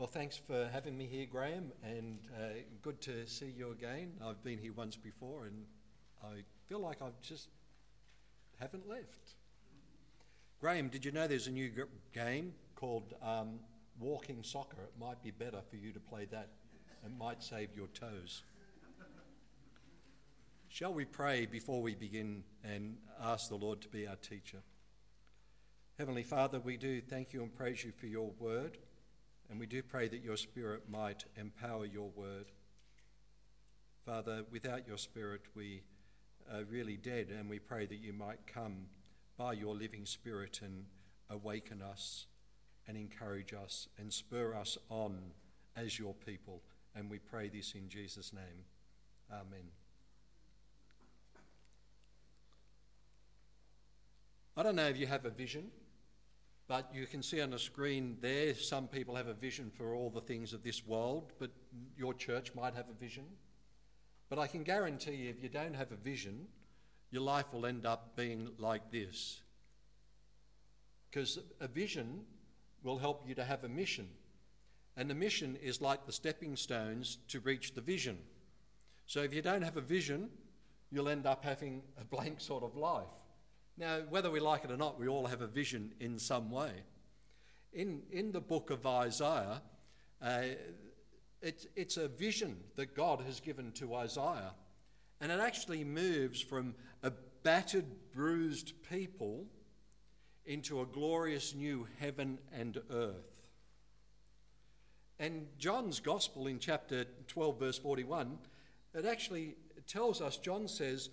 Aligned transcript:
Well, 0.00 0.06
thanks 0.06 0.34
for 0.34 0.66
having 0.72 0.96
me 0.96 1.04
here, 1.04 1.26
Graham, 1.30 1.72
and 1.84 2.20
uh, 2.34 2.60
good 2.80 3.02
to 3.02 3.26
see 3.26 3.52
you 3.54 3.72
again. 3.72 4.12
I've 4.24 4.42
been 4.42 4.56
here 4.56 4.72
once 4.72 4.96
before, 4.96 5.44
and 5.44 5.66
I 6.24 6.44
feel 6.70 6.78
like 6.78 7.02
I've 7.02 7.20
just 7.20 7.50
haven't 8.58 8.88
left. 8.88 9.34
Graham, 10.58 10.88
did 10.88 11.04
you 11.04 11.12
know 11.12 11.26
there's 11.26 11.48
a 11.48 11.50
new 11.50 11.68
g- 11.68 11.82
game 12.14 12.54
called 12.76 13.12
um, 13.22 13.58
Walking 13.98 14.42
Soccer? 14.42 14.84
It 14.84 14.98
might 14.98 15.22
be 15.22 15.32
better 15.32 15.60
for 15.68 15.76
you 15.76 15.92
to 15.92 16.00
play 16.00 16.24
that. 16.30 16.48
It 17.04 17.12
might 17.18 17.42
save 17.42 17.76
your 17.76 17.88
toes. 17.88 18.42
Shall 20.70 20.94
we 20.94 21.04
pray 21.04 21.44
before 21.44 21.82
we 21.82 21.94
begin 21.94 22.42
and 22.64 22.96
ask 23.22 23.50
the 23.50 23.56
Lord 23.56 23.82
to 23.82 23.88
be 23.90 24.06
our 24.06 24.16
teacher? 24.16 24.62
Heavenly 25.98 26.22
Father, 26.22 26.58
we 26.58 26.78
do 26.78 27.02
thank 27.02 27.34
you 27.34 27.42
and 27.42 27.54
praise 27.54 27.84
you 27.84 27.92
for 27.92 28.06
your 28.06 28.30
word, 28.38 28.78
and 29.50 29.58
we 29.58 29.66
do 29.66 29.82
pray 29.82 30.06
that 30.08 30.22
your 30.22 30.36
Spirit 30.36 30.88
might 30.88 31.24
empower 31.36 31.84
your 31.84 32.08
word. 32.14 32.52
Father, 34.06 34.44
without 34.50 34.86
your 34.86 34.96
Spirit, 34.96 35.42
we 35.54 35.82
are 36.52 36.62
really 36.64 36.96
dead, 36.96 37.28
and 37.36 37.50
we 37.50 37.58
pray 37.58 37.84
that 37.86 37.98
you 37.98 38.12
might 38.12 38.46
come 38.46 38.86
by 39.36 39.52
your 39.52 39.74
living 39.74 40.06
Spirit 40.06 40.60
and 40.62 40.84
awaken 41.28 41.82
us 41.82 42.26
and 42.86 42.96
encourage 42.96 43.52
us 43.52 43.88
and 43.98 44.12
spur 44.12 44.54
us 44.54 44.78
on 44.88 45.32
as 45.76 45.98
your 45.98 46.14
people. 46.14 46.62
And 46.94 47.10
we 47.10 47.18
pray 47.18 47.48
this 47.48 47.74
in 47.74 47.88
Jesus' 47.88 48.32
name. 48.32 48.64
Amen. 49.32 49.70
I 54.56 54.62
don't 54.62 54.76
know 54.76 54.88
if 54.88 54.96
you 54.96 55.06
have 55.06 55.24
a 55.24 55.30
vision, 55.30 55.70
but 56.70 56.88
you 56.94 57.04
can 57.04 57.20
see 57.20 57.40
on 57.40 57.50
the 57.50 57.58
screen 57.58 58.16
there 58.20 58.54
some 58.54 58.86
people 58.86 59.16
have 59.16 59.26
a 59.26 59.34
vision 59.34 59.72
for 59.76 59.92
all 59.92 60.08
the 60.08 60.20
things 60.20 60.52
of 60.52 60.62
this 60.62 60.86
world, 60.86 61.32
but 61.40 61.50
your 61.98 62.14
church 62.14 62.54
might 62.54 62.76
have 62.76 62.88
a 62.88 62.92
vision. 62.92 63.24
But 64.28 64.38
I 64.38 64.46
can 64.46 64.62
guarantee 64.62 65.16
you, 65.16 65.30
if 65.30 65.42
you 65.42 65.48
don't 65.48 65.74
have 65.74 65.90
a 65.90 65.96
vision, 65.96 66.46
your 67.10 67.22
life 67.22 67.46
will 67.52 67.66
end 67.66 67.86
up 67.86 68.14
being 68.14 68.50
like 68.56 68.92
this. 68.92 69.40
Because 71.10 71.40
a 71.58 71.66
vision 71.66 72.20
will 72.84 72.98
help 72.98 73.24
you 73.26 73.34
to 73.34 73.42
have 73.42 73.64
a 73.64 73.68
mission. 73.68 74.06
And 74.96 75.10
the 75.10 75.14
mission 75.16 75.56
is 75.60 75.80
like 75.80 76.06
the 76.06 76.12
stepping 76.12 76.54
stones 76.54 77.18
to 77.30 77.40
reach 77.40 77.74
the 77.74 77.80
vision. 77.80 78.16
So 79.06 79.22
if 79.22 79.34
you 79.34 79.42
don't 79.42 79.62
have 79.62 79.76
a 79.76 79.80
vision, 79.80 80.30
you'll 80.92 81.08
end 81.08 81.26
up 81.26 81.44
having 81.44 81.82
a 82.00 82.04
blank 82.04 82.40
sort 82.40 82.62
of 82.62 82.76
life. 82.76 83.19
Now, 83.80 84.00
whether 84.10 84.30
we 84.30 84.40
like 84.40 84.64
it 84.64 84.70
or 84.70 84.76
not, 84.76 85.00
we 85.00 85.08
all 85.08 85.26
have 85.26 85.40
a 85.40 85.46
vision 85.46 85.94
in 86.00 86.18
some 86.18 86.50
way. 86.50 86.70
In, 87.72 88.02
in 88.12 88.30
the 88.30 88.40
book 88.40 88.68
of 88.68 88.86
Isaiah, 88.86 89.62
uh, 90.20 90.42
it's, 91.40 91.66
it's 91.74 91.96
a 91.96 92.06
vision 92.06 92.58
that 92.76 92.94
God 92.94 93.22
has 93.22 93.40
given 93.40 93.72
to 93.72 93.94
Isaiah. 93.94 94.52
And 95.18 95.32
it 95.32 95.40
actually 95.40 95.82
moves 95.82 96.42
from 96.42 96.74
a 97.02 97.10
battered, 97.42 97.86
bruised 98.12 98.74
people 98.90 99.46
into 100.44 100.82
a 100.82 100.84
glorious 100.84 101.54
new 101.54 101.88
heaven 101.98 102.38
and 102.52 102.82
earth. 102.90 103.48
And 105.18 105.46
John's 105.58 106.00
Gospel 106.00 106.48
in 106.48 106.58
chapter 106.58 107.06
12, 107.28 107.58
verse 107.58 107.78
41, 107.78 108.36
it 108.92 109.06
actually 109.06 109.54
tells 109.86 110.20
us, 110.20 110.36
John 110.36 110.68
says, 110.68 111.08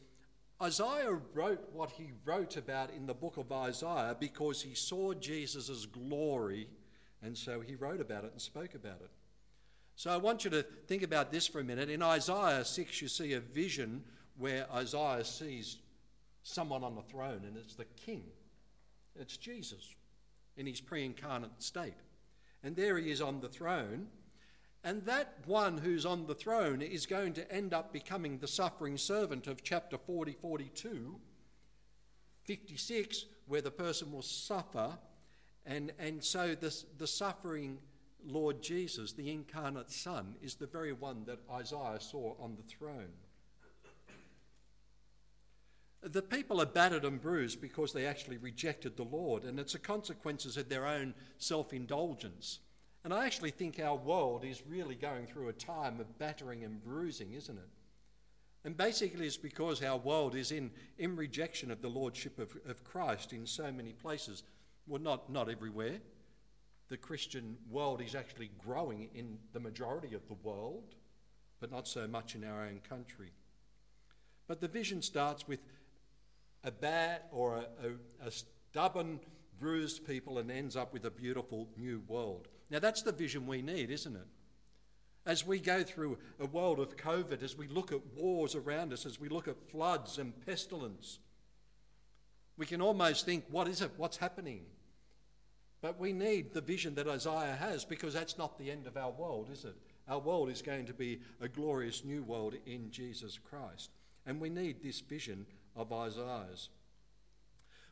Isaiah 0.62 1.20
wrote 1.34 1.70
what 1.72 1.92
he 1.92 2.12
wrote 2.26 2.58
about 2.58 2.90
in 2.92 3.06
the 3.06 3.14
book 3.14 3.38
of 3.38 3.52
Isaiah 3.52 4.16
because 4.20 4.62
he 4.64 4.74
saw 4.74 5.14
Jesus' 5.14 5.86
glory, 5.86 6.68
and 7.22 7.38
so 7.38 7.62
he 7.62 7.76
wrote 7.76 8.02
about 8.02 8.24
it 8.24 8.32
and 8.32 8.42
spoke 8.42 8.74
about 8.74 9.02
it. 9.02 9.12
So 9.96 10.12
I 10.12 10.18
want 10.18 10.44
you 10.44 10.52
to 10.52 10.64
think 10.64 11.04
about 11.04 11.32
this 11.32 11.48
for 11.48 11.60
a 11.60 11.64
minute. 11.64 11.90
In 11.90 12.02
Isaiah 12.02 12.66
6, 12.66 13.02
you 13.02 13.08
see 13.08 13.34
a 13.34 13.40
vision 13.40 14.04
where 14.38 14.68
Isaiah 14.74 15.26
sees 15.26 15.78
someone 16.44 16.84
on 16.84 16.96
the 16.96 17.02
throne, 17.02 17.42
and 17.46 17.56
it's 17.58 17.76
the 17.76 17.86
king. 17.86 18.24
It's 19.16 19.38
Jesus 19.38 19.96
in 20.56 20.66
his 20.66 20.82
pre 20.82 21.06
incarnate 21.06 21.62
state. 21.62 21.94
And 22.64 22.76
there 22.76 22.98
he 22.98 23.12
is 23.12 23.22
on 23.22 23.42
the 23.42 23.50
throne, 23.50 24.08
and 24.88 25.04
that 25.04 25.34
one 25.46 25.80
who's 25.80 26.06
on 26.06 26.28
the 26.28 26.34
throne 26.34 26.82
is 26.82 27.06
going 27.06 27.34
to 27.34 27.52
end 27.52 27.74
up 27.74 27.92
becoming 27.92 28.38
the 28.38 28.48
suffering 28.48 28.98
servant 28.98 29.46
of 29.46 29.62
chapter 29.62 29.98
40, 29.98 30.32
42, 30.32 31.20
56, 32.46 33.26
where 33.48 33.60
the 33.60 33.70
person 33.70 34.14
will 34.14 34.22
suffer. 34.22 34.98
And, 35.66 35.92
and 36.00 36.24
so 36.24 36.56
this, 36.56 36.86
the 36.98 37.06
suffering 37.06 37.80
Lord 38.26 38.62
Jesus, 38.62 39.12
the 39.12 39.30
incarnate 39.30 39.92
Son, 39.92 40.36
is 40.42 40.56
the 40.56 40.68
very 40.68 40.94
one 40.94 41.26
that 41.26 41.40
Isaiah 41.52 42.00
saw 42.00 42.36
on 42.40 42.56
the 42.56 42.64
throne. 42.64 43.12
The 46.02 46.22
people 46.22 46.62
are 46.62 46.66
battered 46.66 47.04
and 47.04 47.20
bruised 47.20 47.60
because 47.60 47.92
they 47.92 48.06
actually 48.06 48.38
rejected 48.38 48.96
the 48.96 49.04
Lord, 49.04 49.44
and 49.44 49.60
it's 49.60 49.74
the 49.74 49.80
consequences 49.80 50.56
of 50.56 50.70
their 50.70 50.88
own 50.88 51.14
self 51.40 51.74
indulgence. 51.74 52.60
And 53.04 53.14
I 53.14 53.26
actually 53.26 53.52
think 53.52 53.80
our 53.80 53.96
world 53.96 54.44
is 54.44 54.64
really 54.68 54.96
going 54.96 55.28
through 55.28 55.50
a 55.50 55.54
time 55.54 56.00
of 56.00 56.18
battering 56.18 56.64
and 56.64 56.84
bruising, 56.84 57.34
isn't 57.34 57.58
it? 57.58 57.70
And 58.66 58.76
basically, 58.76 59.26
it's 59.26 59.38
because 59.38 59.82
our 59.82 59.98
world 59.98 60.36
is 60.36 60.52
in, 60.52 60.72
in 60.98 61.16
rejection 61.16 61.72
of 61.72 61.82
the 61.82 61.88
Lordship 61.88 62.38
of, 62.38 62.58
of 62.68 62.84
Christ 62.84 63.32
in 63.32 63.46
so 63.46 63.72
many 63.72 63.94
places. 63.94 64.44
Well, 64.88 65.02
not, 65.02 65.30
not 65.30 65.50
everywhere. 65.50 66.00
The 66.90 66.98
Christian 66.98 67.58
world 67.70 68.02
is 68.02 68.16
actually 68.16 68.52
growing 68.66 69.10
in 69.14 69.38
the 69.54 69.60
majority 69.60 70.14
of 70.16 70.28
the 70.28 70.34
world, 70.34 70.96
but 71.60 71.72
not 71.72 71.88
so 71.88 72.08
much 72.08 72.36
in 72.36 72.44
our 72.44 72.66
own 72.66 72.82
country. 72.88 73.32
But 74.48 74.60
the 74.60 74.68
vision 74.68 75.02
starts 75.02 75.48
with 75.48 75.60
a 76.64 76.72
bad 76.72 77.22
or 77.32 77.58
a, 77.58 77.88
a, 78.26 78.28
a 78.28 78.32
stubborn, 78.32 79.20
bruised 79.60 80.06
people 80.06 80.40
and 80.40 80.52
ends 80.52 80.76
up 80.76 80.94
with 80.94 81.06
a 81.06 81.12
beautiful 81.12 81.70
new 81.78 82.04
world. 82.08 82.48
Now, 82.70 82.80
that's 82.80 83.02
the 83.02 83.12
vision 83.12 83.48
we 83.48 83.62
need, 83.62 83.90
isn't 83.90 84.16
it? 84.16 84.28
As 85.26 85.46
we 85.46 85.60
go 85.60 85.84
through 85.84 86.18
a 86.40 86.46
world 86.46 86.80
of 86.80 86.96
COVID, 86.96 87.44
as 87.44 87.58
we 87.58 87.68
look 87.68 87.92
at 87.92 88.00
wars 88.16 88.56
around 88.56 88.94
us, 88.94 89.06
as 89.06 89.20
we 89.20 89.30
look 89.30 89.48
at 89.48 89.70
floods 89.70 90.18
and 90.18 90.34
pestilence, 90.46 91.20
we 92.58 92.66
can 92.66 92.82
almost 92.82 93.26
think, 93.26 93.46
what 93.50 93.68
is 93.68 93.82
it? 93.82 93.92
What's 93.98 94.18
happening? 94.18 94.62
But 95.82 96.00
we 96.00 96.12
need 96.12 96.54
the 96.54 96.62
vision 96.62 96.96
that 96.96 97.08
Isaiah 97.08 97.56
has 97.60 97.86
because 97.86 98.14
that's 98.14 98.38
not 98.38 98.58
the 98.58 98.72
end 98.72 98.88
of 98.88 98.98
our 98.98 99.12
world, 99.12 99.50
is 99.52 99.64
it? 99.64 99.76
Our 100.08 100.20
world 100.20 100.50
is 100.50 100.62
going 100.62 100.86
to 100.86 100.94
be 100.94 101.20
a 101.42 101.48
glorious 101.48 102.04
new 102.04 102.24
world 102.24 102.56
in 102.66 102.90
Jesus 102.90 103.38
Christ. 103.38 103.92
And 104.26 104.42
we 104.42 104.50
need 104.50 104.82
this 104.82 105.02
vision 105.02 105.46
of 105.76 105.94
Isaiah's. 105.94 106.70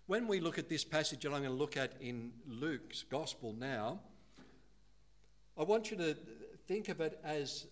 When 0.08 0.28
we 0.28 0.40
look 0.40 0.58
at 0.58 0.70
this 0.70 0.84
passage 0.84 1.22
that 1.22 1.30
I'm 1.30 1.44
going 1.44 1.50
to 1.50 1.56
look 1.56 1.78
at 1.78 1.94
in 2.00 2.32
Luke's 2.48 3.04
Gospel 3.04 3.54
now, 3.58 4.00
I 5.58 5.64
want 5.64 5.90
you 5.90 5.98
to 5.98 6.18
think 6.68 6.90
of 6.90 7.00
it 7.00 7.20
as 7.24 7.68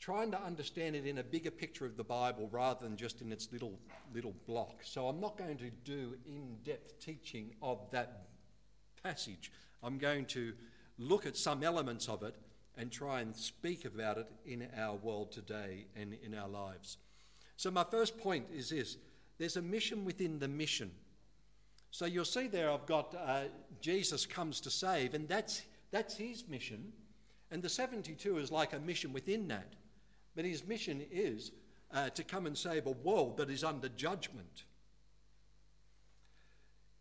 trying 0.00 0.30
to 0.32 0.42
understand 0.42 0.96
it 0.96 1.06
in 1.06 1.18
a 1.18 1.22
bigger 1.22 1.50
picture 1.50 1.86
of 1.86 1.96
the 1.96 2.04
Bible 2.04 2.48
rather 2.50 2.84
than 2.84 2.96
just 2.96 3.22
in 3.22 3.32
its 3.32 3.48
little 3.52 3.78
little 4.12 4.34
block. 4.46 4.80
So 4.82 5.06
I'm 5.06 5.20
not 5.20 5.38
going 5.38 5.56
to 5.58 5.70
do 5.84 6.16
in-depth 6.26 6.98
teaching 6.98 7.54
of 7.62 7.90
that 7.92 8.26
passage. 9.02 9.52
I'm 9.82 9.98
going 9.98 10.24
to 10.26 10.52
look 10.98 11.26
at 11.26 11.36
some 11.36 11.62
elements 11.62 12.08
of 12.08 12.22
it 12.22 12.34
and 12.76 12.90
try 12.90 13.20
and 13.20 13.34
speak 13.36 13.84
about 13.84 14.18
it 14.18 14.26
in 14.44 14.66
our 14.76 14.96
world 14.96 15.32
today 15.32 15.86
and 15.94 16.14
in 16.22 16.34
our 16.34 16.48
lives. 16.48 16.98
So 17.56 17.70
my 17.70 17.84
first 17.84 18.18
point 18.18 18.46
is 18.54 18.70
this: 18.70 18.96
there's 19.38 19.56
a 19.56 19.62
mission 19.62 20.04
within 20.04 20.40
the 20.40 20.48
mission. 20.48 20.90
So 21.92 22.04
you'll 22.04 22.24
see 22.24 22.48
there 22.48 22.70
I've 22.70 22.84
got 22.84 23.14
uh, 23.14 23.44
Jesus 23.80 24.26
comes 24.26 24.60
to 24.62 24.70
save, 24.70 25.14
and 25.14 25.28
that's 25.28 25.62
that's 25.96 26.16
his 26.16 26.46
mission. 26.46 26.92
And 27.50 27.62
the 27.62 27.70
72 27.70 28.36
is 28.38 28.52
like 28.52 28.74
a 28.74 28.78
mission 28.78 29.14
within 29.14 29.48
that. 29.48 29.72
But 30.34 30.44
his 30.44 30.66
mission 30.66 31.02
is 31.10 31.52
uh, 31.90 32.10
to 32.10 32.22
come 32.22 32.46
and 32.46 32.56
save 32.56 32.86
a 32.86 32.90
world 32.90 33.38
that 33.38 33.48
is 33.48 33.64
under 33.64 33.88
judgment. 33.88 34.64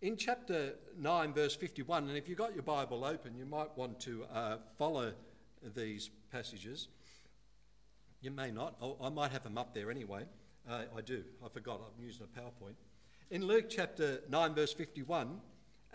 In 0.02 0.16
chapter 0.16 0.76
9, 0.98 1.34
verse 1.34 1.56
51, 1.56 2.08
and 2.08 2.18
if 2.18 2.30
you've 2.30 2.38
got 2.38 2.54
your 2.54 2.64
Bible 2.64 3.04
open, 3.04 3.36
you 3.36 3.46
might 3.46 3.76
want 3.78 4.00
to 4.02 4.24
uh, 4.34 4.58
follow 4.78 5.12
these 5.76 6.10
passages. 6.32 6.88
You 8.22 8.32
may 8.32 8.50
not. 8.50 8.76
Oh, 8.82 8.98
I 9.02 9.10
might 9.10 9.32
have 9.32 9.44
them 9.44 9.58
up 9.58 9.74
there 9.74 9.92
anyway. 9.92 10.24
Uh, 10.70 10.84
I 10.96 11.02
do. 11.02 11.24
I 11.44 11.50
forgot. 11.50 11.82
I'm 11.86 12.04
using 12.04 12.26
a 12.26 12.40
PowerPoint. 12.40 12.76
In 13.30 13.46
Luke 13.46 13.66
chapter 13.70 14.22
9, 14.30 14.54
verse 14.54 14.72
51, 14.74 15.42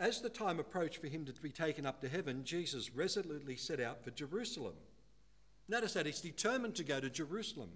as 0.00 0.22
the 0.22 0.30
time 0.30 0.58
approached 0.58 0.96
for 0.96 1.08
him 1.08 1.26
to 1.26 1.32
be 1.42 1.50
taken 1.50 1.84
up 1.84 2.00
to 2.00 2.08
heaven, 2.08 2.42
Jesus 2.42 2.94
resolutely 2.94 3.54
set 3.54 3.80
out 3.80 4.02
for 4.02 4.10
Jerusalem. 4.10 4.74
Notice 5.68 5.92
that 5.92 6.06
he's 6.06 6.22
determined 6.22 6.74
to 6.76 6.84
go 6.84 7.00
to 7.00 7.10
Jerusalem. 7.10 7.68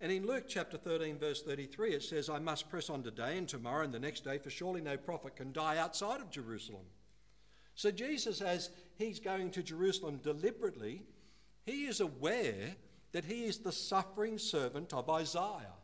And 0.00 0.12
in 0.12 0.26
Luke 0.26 0.44
chapter 0.48 0.78
13, 0.78 1.18
verse 1.18 1.42
33, 1.42 1.94
it 1.94 2.02
says, 2.04 2.30
I 2.30 2.38
must 2.38 2.70
press 2.70 2.88
on 2.88 3.02
today 3.02 3.36
and 3.36 3.48
tomorrow 3.48 3.84
and 3.84 3.92
the 3.92 3.98
next 3.98 4.24
day, 4.24 4.38
for 4.38 4.48
surely 4.48 4.80
no 4.80 4.96
prophet 4.96 5.36
can 5.36 5.52
die 5.52 5.76
outside 5.76 6.20
of 6.20 6.30
Jerusalem. 6.30 6.86
So, 7.74 7.90
Jesus, 7.90 8.40
as 8.40 8.70
he's 8.96 9.18
going 9.18 9.50
to 9.50 9.62
Jerusalem 9.62 10.20
deliberately, 10.22 11.02
he 11.66 11.84
is 11.86 12.00
aware 12.00 12.76
that 13.12 13.24
he 13.24 13.44
is 13.44 13.58
the 13.58 13.72
suffering 13.72 14.38
servant 14.38 14.94
of 14.94 15.10
Isaiah. 15.10 15.74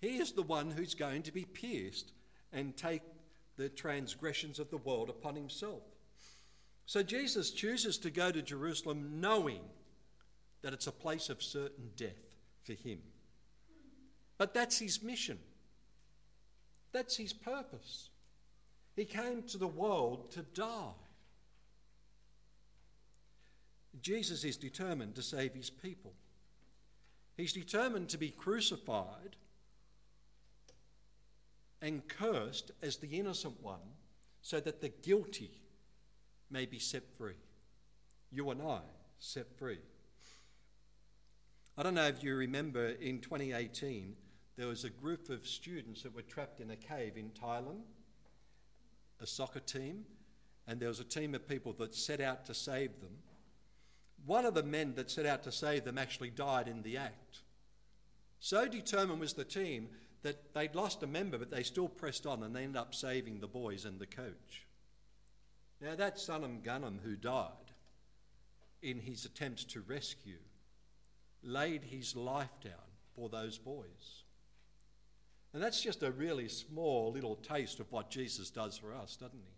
He 0.00 0.18
is 0.18 0.32
the 0.32 0.42
one 0.42 0.70
who's 0.70 0.94
going 0.94 1.22
to 1.22 1.32
be 1.32 1.44
pierced 1.44 2.12
and 2.52 2.76
take 2.76 3.07
the 3.58 3.68
transgressions 3.68 4.58
of 4.58 4.70
the 4.70 4.78
world 4.78 5.10
upon 5.10 5.34
himself. 5.34 5.82
So 6.86 7.02
Jesus 7.02 7.50
chooses 7.50 7.98
to 7.98 8.10
go 8.10 8.30
to 8.30 8.40
Jerusalem 8.40 9.20
knowing 9.20 9.60
that 10.62 10.72
it's 10.72 10.86
a 10.86 10.92
place 10.92 11.28
of 11.28 11.42
certain 11.42 11.90
death 11.96 12.36
for 12.64 12.72
him. 12.72 13.00
But 14.38 14.54
that's 14.54 14.78
his 14.78 15.02
mission, 15.02 15.38
that's 16.92 17.16
his 17.16 17.34
purpose. 17.34 18.08
He 18.96 19.04
came 19.04 19.42
to 19.44 19.58
the 19.58 19.68
world 19.68 20.30
to 20.32 20.42
die. 20.42 20.94
Jesus 24.00 24.44
is 24.44 24.56
determined 24.56 25.14
to 25.16 25.22
save 25.22 25.54
his 25.54 25.70
people. 25.70 26.12
He's 27.36 27.52
determined 27.52 28.08
to 28.08 28.18
be 28.18 28.30
crucified 28.30 29.36
and 31.80 32.06
cursed 32.08 32.72
as 32.82 32.96
the 32.96 33.08
innocent 33.08 33.62
one 33.62 33.94
so 34.42 34.60
that 34.60 34.80
the 34.80 34.88
guilty 34.88 35.50
may 36.50 36.66
be 36.66 36.78
set 36.78 37.04
free. 37.16 37.36
You 38.30 38.50
and 38.50 38.62
I 38.62 38.80
set 39.18 39.46
free. 39.58 39.78
I 41.76 41.82
don't 41.82 41.94
know 41.94 42.06
if 42.06 42.24
you 42.24 42.34
remember 42.34 42.88
in 42.88 43.20
2018, 43.20 44.16
there 44.56 44.66
was 44.66 44.84
a 44.84 44.90
group 44.90 45.30
of 45.30 45.46
students 45.46 46.02
that 46.02 46.14
were 46.14 46.22
trapped 46.22 46.60
in 46.60 46.70
a 46.70 46.76
cave 46.76 47.16
in 47.16 47.30
Thailand, 47.30 47.82
a 49.20 49.26
soccer 49.26 49.60
team, 49.60 50.04
and 50.66 50.80
there 50.80 50.88
was 50.88 51.00
a 51.00 51.04
team 51.04 51.34
of 51.34 51.48
people 51.48 51.72
that 51.74 51.94
set 51.94 52.20
out 52.20 52.44
to 52.46 52.54
save 52.54 53.00
them. 53.00 53.16
One 54.26 54.44
of 54.44 54.54
the 54.54 54.64
men 54.64 54.94
that 54.96 55.10
set 55.10 55.26
out 55.26 55.44
to 55.44 55.52
save 55.52 55.84
them 55.84 55.96
actually 55.96 56.30
died 56.30 56.66
in 56.66 56.82
the 56.82 56.96
act. 56.96 57.42
So 58.40 58.66
determined 58.66 59.20
was 59.20 59.34
the 59.34 59.44
team 59.44 59.88
that 60.22 60.54
they'd 60.54 60.74
lost 60.74 61.02
a 61.02 61.06
member, 61.06 61.38
but 61.38 61.50
they 61.50 61.62
still 61.62 61.88
pressed 61.88 62.26
on 62.26 62.42
and 62.42 62.54
they 62.54 62.62
ended 62.62 62.76
up 62.76 62.94
saving 62.94 63.40
the 63.40 63.46
boys 63.46 63.84
and 63.84 63.98
the 63.98 64.06
coach. 64.06 64.66
Now, 65.80 65.94
that 65.94 66.18
Saman 66.18 66.60
Kunan 66.64 66.98
who 67.04 67.14
died 67.14 67.52
in 68.82 68.98
his 68.98 69.24
attempts 69.24 69.64
to 69.64 69.80
rescue 69.80 70.38
laid 71.42 71.84
his 71.84 72.16
life 72.16 72.60
down 72.62 72.72
for 73.14 73.28
those 73.28 73.58
boys. 73.58 74.24
And 75.52 75.62
that's 75.62 75.80
just 75.80 76.02
a 76.02 76.10
really 76.10 76.48
small 76.48 77.12
little 77.12 77.36
taste 77.36 77.80
of 77.80 77.90
what 77.90 78.10
Jesus 78.10 78.50
does 78.50 78.76
for 78.76 78.92
us, 78.92 79.16
doesn't 79.16 79.38
he? 79.38 79.54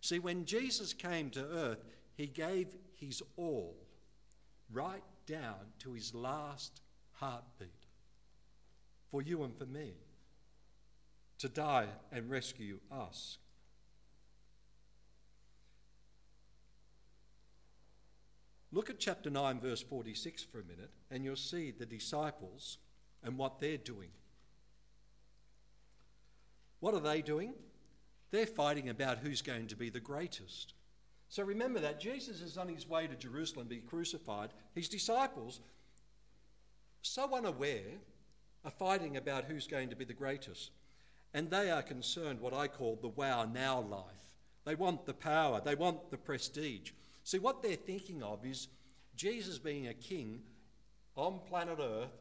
See, 0.00 0.18
when 0.18 0.44
Jesus 0.44 0.92
came 0.92 1.30
to 1.30 1.44
earth, 1.44 1.84
he 2.14 2.26
gave 2.26 2.68
his 2.94 3.22
all 3.36 3.76
right 4.72 5.02
down 5.26 5.72
to 5.80 5.92
his 5.92 6.14
last 6.14 6.82
heartbeat 7.12 7.77
for 9.10 9.22
you 9.22 9.42
and 9.42 9.56
for 9.56 9.66
me 9.66 9.92
to 11.38 11.48
die 11.48 11.86
and 12.12 12.28
rescue 12.28 12.78
us. 12.90 13.38
Look 18.70 18.90
at 18.90 18.98
chapter 18.98 19.30
9, 19.30 19.60
verse 19.60 19.80
46 19.80 20.42
for 20.44 20.60
a 20.60 20.64
minute, 20.64 20.90
and 21.10 21.24
you'll 21.24 21.36
see 21.36 21.70
the 21.70 21.86
disciples 21.86 22.78
and 23.22 23.38
what 23.38 23.60
they're 23.60 23.78
doing. 23.78 24.10
What 26.80 26.94
are 26.94 27.00
they 27.00 27.22
doing? 27.22 27.54
They're 28.30 28.46
fighting 28.46 28.90
about 28.90 29.18
who's 29.18 29.40
going 29.40 29.68
to 29.68 29.76
be 29.76 29.88
the 29.88 30.00
greatest. 30.00 30.74
So 31.30 31.42
remember 31.42 31.80
that 31.80 32.00
Jesus 32.00 32.40
is 32.40 32.58
on 32.58 32.68
his 32.68 32.88
way 32.88 33.06
to 33.06 33.14
Jerusalem 33.14 33.66
to 33.66 33.74
be 33.74 33.80
crucified. 33.80 34.50
His 34.74 34.88
disciples, 34.88 35.60
so 37.02 37.34
unaware, 37.34 38.00
are 38.68 38.70
fighting 38.72 39.16
about 39.16 39.44
who's 39.44 39.66
going 39.66 39.88
to 39.88 39.96
be 39.96 40.04
the 40.04 40.12
greatest. 40.12 40.72
And 41.32 41.50
they 41.50 41.70
are 41.70 41.82
concerned 41.82 42.38
what 42.38 42.52
I 42.52 42.68
call 42.68 42.98
the 43.00 43.08
wow 43.08 43.48
now 43.50 43.80
life. 43.80 44.02
They 44.66 44.74
want 44.74 45.06
the 45.06 45.14
power, 45.14 45.62
they 45.64 45.74
want 45.74 46.10
the 46.10 46.18
prestige. 46.18 46.92
See, 47.24 47.38
what 47.38 47.62
they're 47.62 47.76
thinking 47.76 48.22
of 48.22 48.44
is 48.44 48.68
Jesus 49.16 49.58
being 49.58 49.88
a 49.88 49.94
king 49.94 50.40
on 51.16 51.40
planet 51.48 51.78
Earth 51.80 52.12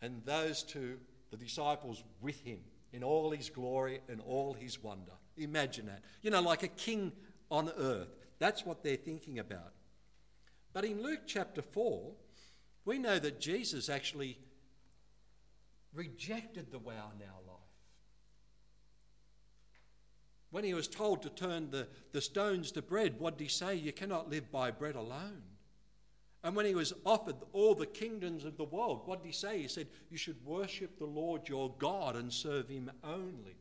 and 0.00 0.22
those 0.24 0.62
two, 0.62 0.98
the 1.32 1.36
disciples, 1.36 2.04
with 2.20 2.40
him 2.42 2.60
in 2.92 3.02
all 3.02 3.32
his 3.32 3.50
glory 3.50 4.00
and 4.08 4.20
all 4.20 4.54
his 4.54 4.80
wonder. 4.80 5.12
Imagine 5.36 5.86
that. 5.86 6.02
You 6.22 6.30
know, 6.30 6.40
like 6.40 6.62
a 6.62 6.68
king 6.68 7.10
on 7.50 7.72
earth. 7.76 8.14
That's 8.38 8.64
what 8.64 8.84
they're 8.84 8.96
thinking 8.96 9.40
about. 9.40 9.72
But 10.72 10.84
in 10.84 11.02
Luke 11.02 11.22
chapter 11.26 11.60
4, 11.60 12.12
we 12.84 12.98
know 13.00 13.18
that 13.18 13.40
Jesus 13.40 13.88
actually 13.88 14.38
rejected 15.92 16.70
the 16.70 16.78
wow 16.78 17.12
now 17.18 17.36
life. 17.46 17.58
When 20.50 20.64
he 20.64 20.74
was 20.74 20.88
told 20.88 21.22
to 21.22 21.30
turn 21.30 21.70
the, 21.70 21.88
the 22.12 22.20
stones 22.20 22.72
to 22.72 22.82
bread, 22.82 23.18
what 23.18 23.36
did 23.36 23.44
he 23.44 23.50
say? 23.50 23.74
You 23.74 23.92
cannot 23.92 24.30
live 24.30 24.50
by 24.50 24.70
bread 24.70 24.96
alone. 24.96 25.42
And 26.42 26.54
when 26.54 26.66
he 26.66 26.74
was 26.74 26.92
offered 27.04 27.36
all 27.52 27.74
the 27.74 27.86
kingdoms 27.86 28.44
of 28.44 28.56
the 28.56 28.64
world, 28.64 29.02
what 29.04 29.22
did 29.22 29.26
he 29.26 29.34
say? 29.34 29.62
He 29.62 29.68
said, 29.68 29.88
You 30.08 30.16
should 30.16 30.44
worship 30.44 30.98
the 30.98 31.04
Lord 31.04 31.48
your 31.48 31.74
God 31.78 32.16
and 32.16 32.32
serve 32.32 32.68
him 32.68 32.90
only. 33.02 33.56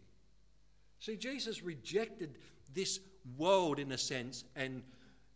See, 1.00 1.18
Jesus 1.18 1.64
rejected 1.64 2.38
this 2.74 3.00
world 3.38 3.80
in 3.80 3.92
a 3.92 3.98
sense 3.98 4.46
and 4.56 4.84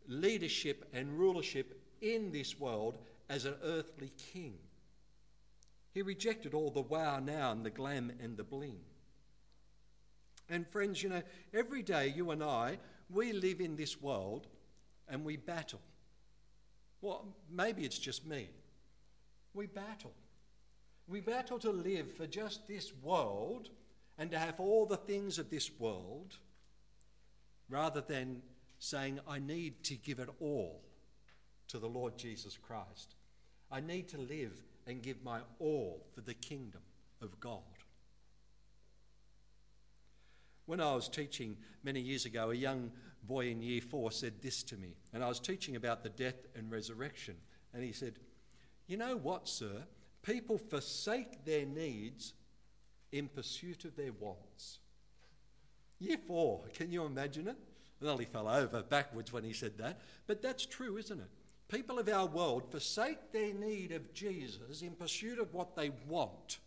leadership 0.07 0.87
and 0.93 1.17
rulership 1.17 1.81
in 2.01 2.31
this 2.31 2.59
world 2.59 2.97
as 3.29 3.45
an 3.45 3.55
earthly 3.63 4.11
king. 4.33 4.57
He 5.93 6.01
rejected 6.01 6.53
all 6.53 6.71
the 6.71 6.81
wow 6.81 7.19
now 7.19 7.51
and 7.51 7.65
the 7.65 7.69
glam 7.69 8.11
and 8.21 8.37
the 8.37 8.43
bling. 8.43 8.79
And 10.49 10.67
friends, 10.67 11.01
you 11.01 11.09
know, 11.09 11.21
every 11.53 11.81
day 11.81 12.13
you 12.15 12.31
and 12.31 12.43
I, 12.43 12.77
we 13.09 13.33
live 13.33 13.59
in 13.61 13.75
this 13.75 14.01
world 14.01 14.47
and 15.07 15.25
we 15.25 15.37
battle. 15.37 15.81
Well, 17.01 17.35
maybe 17.49 17.83
it's 17.83 17.99
just 17.99 18.25
me. 18.25 18.49
We 19.53 19.65
battle. 19.65 20.13
We 21.07 21.19
battle 21.19 21.59
to 21.59 21.71
live 21.71 22.15
for 22.15 22.27
just 22.27 22.67
this 22.67 22.93
world 23.01 23.69
and 24.17 24.31
to 24.31 24.39
have 24.39 24.59
all 24.59 24.85
the 24.85 24.97
things 24.97 25.39
of 25.39 25.49
this 25.49 25.71
world 25.79 26.37
rather 27.69 28.01
than 28.01 28.41
saying, 28.79 29.19
I 29.27 29.39
need 29.39 29.83
to 29.85 29.95
give 29.95 30.19
it 30.19 30.29
all 30.39 30.81
to 31.69 31.79
the 31.79 31.87
Lord 31.87 32.17
Jesus 32.17 32.57
Christ. 32.57 33.15
I 33.71 33.79
need 33.79 34.09
to 34.09 34.17
live 34.17 34.61
and 34.87 35.01
give 35.01 35.23
my 35.23 35.39
all 35.59 36.05
for 36.13 36.21
the 36.21 36.33
kingdom 36.33 36.81
of 37.21 37.39
God. 37.39 37.61
When 40.65 40.79
I 40.79 40.93
was 40.95 41.09
teaching 41.09 41.57
many 41.83 41.99
years 41.99 42.25
ago, 42.25 42.51
a 42.51 42.55
young 42.55 42.91
boy 43.23 43.49
in 43.49 43.61
year 43.61 43.81
four 43.81 44.11
said 44.11 44.41
this 44.41 44.63
to 44.63 44.77
me, 44.77 44.95
and 45.13 45.23
I 45.23 45.27
was 45.27 45.39
teaching 45.39 45.75
about 45.75 46.03
the 46.03 46.09
death 46.09 46.47
and 46.55 46.71
resurrection. 46.71 47.35
And 47.73 47.83
he 47.83 47.91
said, 47.91 48.19
You 48.87 48.97
know 48.97 49.17
what, 49.17 49.47
sir? 49.47 49.83
People 50.23 50.57
forsake 50.57 51.45
their 51.45 51.65
needs 51.65 52.33
in 53.11 53.27
pursuit 53.27 53.85
of 53.85 53.95
their 53.95 54.13
wants. 54.13 54.79
Year 55.99 56.17
four, 56.27 56.63
can 56.73 56.91
you 56.91 57.05
imagine 57.05 57.47
it? 57.47 57.57
Well, 58.01 58.17
he 58.17 58.25
fell 58.25 58.47
over 58.47 58.81
backwards 58.81 59.31
when 59.31 59.43
he 59.43 59.53
said 59.53 59.77
that, 59.77 60.01
but 60.25 60.41
that's 60.41 60.65
true, 60.65 60.97
isn't 60.97 61.19
it? 61.19 61.29
People 61.71 61.99
of 61.99 62.09
our 62.09 62.25
world 62.25 62.69
forsake 62.69 63.31
their 63.31 63.53
need 63.53 63.91
of 63.91 64.13
Jesus 64.13 64.81
in 64.81 64.91
pursuit 64.91 65.39
of 65.39 65.53
what 65.53 65.75
they 65.75 65.91
want 66.07 66.59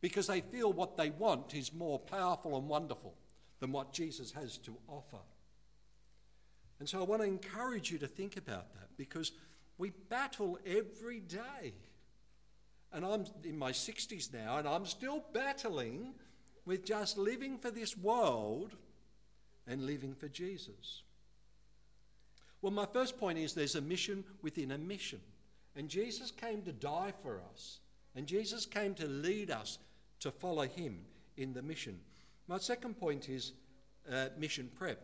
because 0.00 0.26
they 0.26 0.40
feel 0.40 0.72
what 0.72 0.96
they 0.96 1.10
want 1.10 1.54
is 1.54 1.72
more 1.72 1.98
powerful 1.98 2.56
and 2.56 2.68
wonderful 2.68 3.14
than 3.60 3.72
what 3.72 3.92
Jesus 3.92 4.32
has 4.32 4.58
to 4.58 4.76
offer. 4.88 5.18
And 6.78 6.88
so 6.88 7.00
I 7.00 7.04
want 7.04 7.22
to 7.22 7.28
encourage 7.28 7.90
you 7.90 7.98
to 7.98 8.06
think 8.06 8.36
about 8.36 8.72
that 8.74 8.88
because 8.96 9.32
we 9.78 9.90
battle 10.08 10.58
every 10.66 11.20
day. 11.20 11.74
And 12.92 13.04
I'm 13.06 13.24
in 13.44 13.56
my 13.56 13.72
60s 13.72 14.32
now, 14.32 14.58
and 14.58 14.68
I'm 14.68 14.84
still 14.84 15.24
battling 15.32 16.14
with 16.66 16.84
just 16.84 17.16
living 17.16 17.58
for 17.58 17.70
this 17.70 17.96
world 17.96 18.76
and 19.66 19.86
living 19.86 20.14
for 20.14 20.28
Jesus. 20.28 21.02
Well, 22.62 22.72
my 22.72 22.86
first 22.86 23.18
point 23.18 23.38
is 23.38 23.52
there's 23.52 23.74
a 23.74 23.80
mission 23.80 24.24
within 24.40 24.70
a 24.70 24.78
mission. 24.78 25.20
And 25.74 25.88
Jesus 25.88 26.30
came 26.30 26.62
to 26.62 26.72
die 26.72 27.12
for 27.22 27.40
us. 27.52 27.80
And 28.14 28.26
Jesus 28.26 28.64
came 28.64 28.94
to 28.94 29.06
lead 29.06 29.50
us 29.50 29.78
to 30.20 30.30
follow 30.30 30.62
him 30.62 31.00
in 31.36 31.52
the 31.52 31.62
mission. 31.62 31.98
My 32.46 32.58
second 32.58 32.98
point 32.98 33.28
is 33.28 33.52
uh, 34.10 34.26
mission 34.38 34.70
prep. 34.76 35.02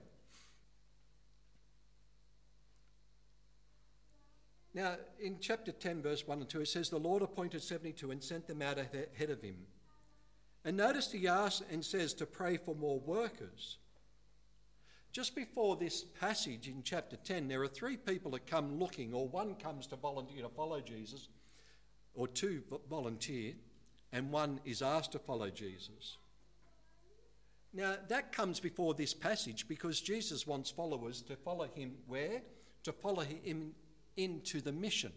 Now, 4.74 4.96
in 5.18 5.38
chapter 5.40 5.72
10, 5.72 6.02
verse 6.02 6.26
1 6.26 6.38
and 6.38 6.48
2, 6.48 6.60
it 6.60 6.68
says, 6.68 6.90
The 6.90 6.98
Lord 6.98 7.22
appointed 7.22 7.62
72 7.62 8.10
and 8.10 8.22
sent 8.22 8.46
them 8.46 8.62
out 8.62 8.78
ahead 8.78 9.30
of 9.30 9.42
him. 9.42 9.56
And 10.64 10.76
notice 10.76 11.10
he 11.10 11.26
asks 11.26 11.62
and 11.70 11.84
says 11.84 12.14
to 12.14 12.26
pray 12.26 12.58
for 12.58 12.74
more 12.74 13.00
workers. 13.00 13.78
Just 15.12 15.34
before 15.34 15.76
this 15.76 16.04
passage 16.04 16.68
in 16.68 16.82
chapter 16.82 17.16
10, 17.16 17.48
there 17.48 17.62
are 17.62 17.68
three 17.68 17.96
people 17.96 18.32
that 18.32 18.46
come 18.46 18.78
looking, 18.78 19.14
or 19.14 19.26
one 19.26 19.54
comes 19.54 19.86
to 19.88 19.96
volunteer 19.96 20.42
to 20.42 20.48
follow 20.48 20.80
Jesus, 20.80 21.28
or 22.14 22.28
two 22.28 22.62
volunteer, 22.88 23.54
and 24.12 24.30
one 24.30 24.60
is 24.64 24.82
asked 24.82 25.12
to 25.12 25.18
follow 25.18 25.50
Jesus. 25.50 26.18
Now, 27.72 27.96
that 28.08 28.32
comes 28.32 28.60
before 28.60 28.94
this 28.94 29.14
passage 29.14 29.68
because 29.68 30.00
Jesus 30.00 30.46
wants 30.46 30.70
followers 30.70 31.22
to 31.22 31.36
follow 31.36 31.68
him 31.74 31.96
where? 32.06 32.42
To 32.84 32.92
follow 32.92 33.22
him 33.22 33.72
into 34.16 34.60
the 34.60 34.72
mission. 34.72 35.12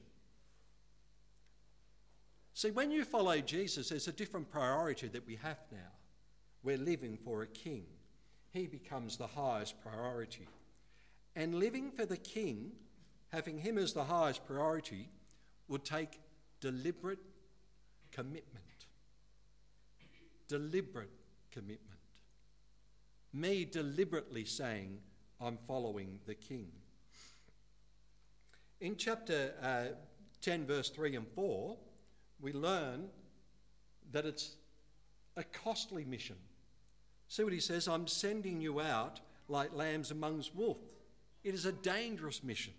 See, 2.53 2.71
when 2.71 2.91
you 2.91 3.05
follow 3.05 3.39
Jesus, 3.39 3.89
there's 3.89 4.07
a 4.07 4.11
different 4.11 4.51
priority 4.51 5.07
that 5.07 5.25
we 5.25 5.35
have 5.37 5.57
now. 5.71 5.91
We're 6.63 6.77
living 6.77 7.17
for 7.23 7.41
a 7.41 7.47
king, 7.47 7.85
he 8.53 8.67
becomes 8.67 9.17
the 9.17 9.27
highest 9.27 9.75
priority. 9.81 10.47
And 11.35 11.55
living 11.55 11.91
for 11.91 12.05
the 12.05 12.17
king, 12.17 12.71
having 13.31 13.57
him 13.57 13.77
as 13.77 13.93
the 13.93 14.03
highest 14.03 14.45
priority, 14.45 15.07
would 15.67 15.85
take 15.85 16.19
deliberate 16.59 17.19
commitment. 18.11 18.65
Deliberate 20.47 21.11
commitment. 21.51 21.99
Me 23.33 23.63
deliberately 23.63 24.43
saying, 24.43 24.99
I'm 25.39 25.57
following 25.65 26.19
the 26.25 26.35
king. 26.35 26.67
In 28.81 28.97
chapter 28.97 29.53
uh, 29.61 29.95
10, 30.41 30.65
verse 30.65 30.89
3 30.89 31.15
and 31.15 31.27
4, 31.27 31.77
we 32.41 32.51
learn 32.51 33.07
that 34.11 34.25
it's 34.25 34.55
a 35.37 35.43
costly 35.43 36.03
mission. 36.03 36.35
See 37.31 37.45
what 37.45 37.53
he 37.53 37.61
says? 37.61 37.87
I'm 37.87 38.07
sending 38.07 38.59
you 38.59 38.81
out 38.81 39.21
like 39.47 39.73
lambs 39.73 40.11
amongst 40.11 40.53
wolves. 40.53 40.91
It 41.45 41.53
is 41.53 41.65
a 41.65 41.71
dangerous 41.71 42.43
mission. 42.43 42.73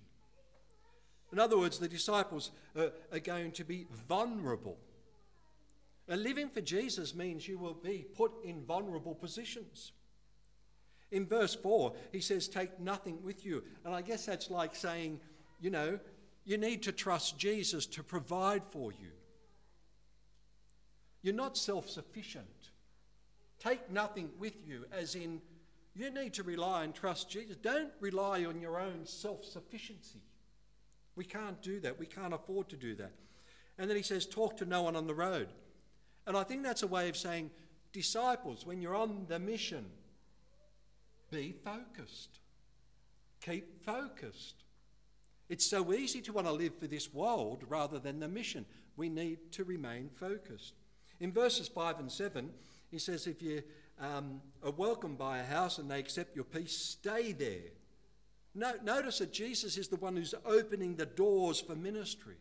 In 1.33 1.39
other 1.39 1.57
words, 1.57 1.79
the 1.79 1.89
disciples 1.89 2.51
are, 2.77 2.93
are 3.11 3.19
going 3.19 3.53
to 3.53 3.65
be 3.65 3.87
vulnerable. 4.07 4.77
And 6.07 6.23
living 6.23 6.51
for 6.51 6.61
Jesus 6.61 7.15
means 7.15 7.49
you 7.49 7.57
will 7.57 7.73
be 7.73 8.05
put 8.15 8.31
in 8.45 8.63
vulnerable 8.67 9.15
positions. 9.15 9.93
In 11.11 11.25
verse 11.25 11.55
4, 11.55 11.95
he 12.13 12.21
says, 12.21 12.47
Take 12.47 12.79
nothing 12.79 13.23
with 13.23 13.47
you. 13.47 13.65
And 13.87 13.95
I 13.95 14.03
guess 14.03 14.27
that's 14.27 14.51
like 14.51 14.77
saying, 14.77 15.19
you 15.63 15.71
know, 15.71 15.99
you 16.45 16.59
need 16.59 16.83
to 16.83 16.93
trust 16.93 17.39
Jesus 17.39 17.87
to 17.87 18.03
provide 18.03 18.67
for 18.67 18.93
you. 18.93 19.13
You're 21.23 21.33
not 21.33 21.57
self 21.57 21.89
sufficient. 21.89 22.62
Take 23.63 23.91
nothing 23.91 24.31
with 24.41 24.55
you, 24.67 24.87
as 24.91 25.15
in, 25.15 25.41
you 25.95 26.11
need 26.11 26.33
to 26.35 26.43
rely 26.43 26.83
and 26.83 26.95
trust 26.95 27.31
Jesus. 27.31 27.57
Don't 27.57 27.93
rely 28.01 28.45
on 28.45 28.61
your 28.61 28.81
own 28.81 29.05
self 29.05 29.45
sufficiency. 29.45 30.21
We 31.15 31.25
can't 31.25 31.61
do 31.63 31.79
that. 31.81 31.99
We 31.99 32.07
can't 32.07 32.35
afford 32.35 32.69
to 32.71 32.77
do 32.77 32.97
that. 32.97 33.13
And 33.79 33.89
then 33.89 33.97
he 33.97 34.03
says, 34.03 34.27
Talk 34.27 34.57
to 34.57 34.65
no 34.65 34.83
one 34.83 34.97
on 34.97 35.07
the 35.07 35.15
road. 35.15 35.49
And 36.27 36.37
I 36.37 36.43
think 36.43 36.63
that's 36.65 36.83
a 36.83 36.89
way 36.89 37.09
of 37.09 37.17
saying, 37.17 37.51
Disciples, 37.93 38.67
when 38.67 38.81
you're 38.81 38.97
on 38.97 39.27
the 39.29 39.39
mission, 39.39 39.85
be 41.31 41.55
focused. 41.65 42.41
Keep 43.45 43.85
focused. 43.85 44.65
It's 45.49 45.69
so 45.69 45.93
easy 45.93 46.21
to 46.23 46.33
want 46.33 46.47
to 46.47 46.53
live 46.53 46.79
for 46.79 46.87
this 46.87 47.13
world 47.13 47.65
rather 47.69 47.99
than 47.99 48.19
the 48.19 48.29
mission. 48.29 48.65
We 48.97 49.09
need 49.09 49.53
to 49.53 49.65
remain 49.65 50.09
focused. 50.09 50.75
In 51.21 51.33
verses 51.33 51.69
5 51.69 52.01
and 52.01 52.11
7, 52.11 52.51
he 52.93 52.99
says, 52.99 53.27
If 53.27 53.43
you 53.43 53.63
um, 53.99 54.41
are 54.63 54.71
welcomed 54.71 55.19
by 55.19 55.39
a 55.39 55.45
house 55.45 55.79
and 55.79 55.91
they 55.91 55.99
accept 55.99 56.37
your 56.37 56.45
peace, 56.45 56.77
stay 56.77 57.33
there. 57.33 57.73
No, 58.55 58.75
notice 58.85 59.19
that 59.19 59.33
Jesus 59.33 59.79
is 59.79 59.89
the 59.89 59.97
one 59.97 60.15
who's 60.15 60.35
opening 60.45 60.95
the 60.95 61.07
doors 61.07 61.59
for 61.59 61.75
ministry. 61.75 62.37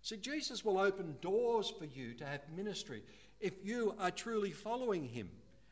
See, 0.00 0.16
Jesus 0.16 0.64
will 0.64 0.78
open 0.78 1.16
doors 1.20 1.72
for 1.78 1.84
you 1.84 2.14
to 2.14 2.24
have 2.24 2.40
ministry 2.56 3.02
if 3.38 3.52
you 3.62 3.94
are 4.00 4.10
truly 4.10 4.50
following 4.50 5.04
him 5.04 5.28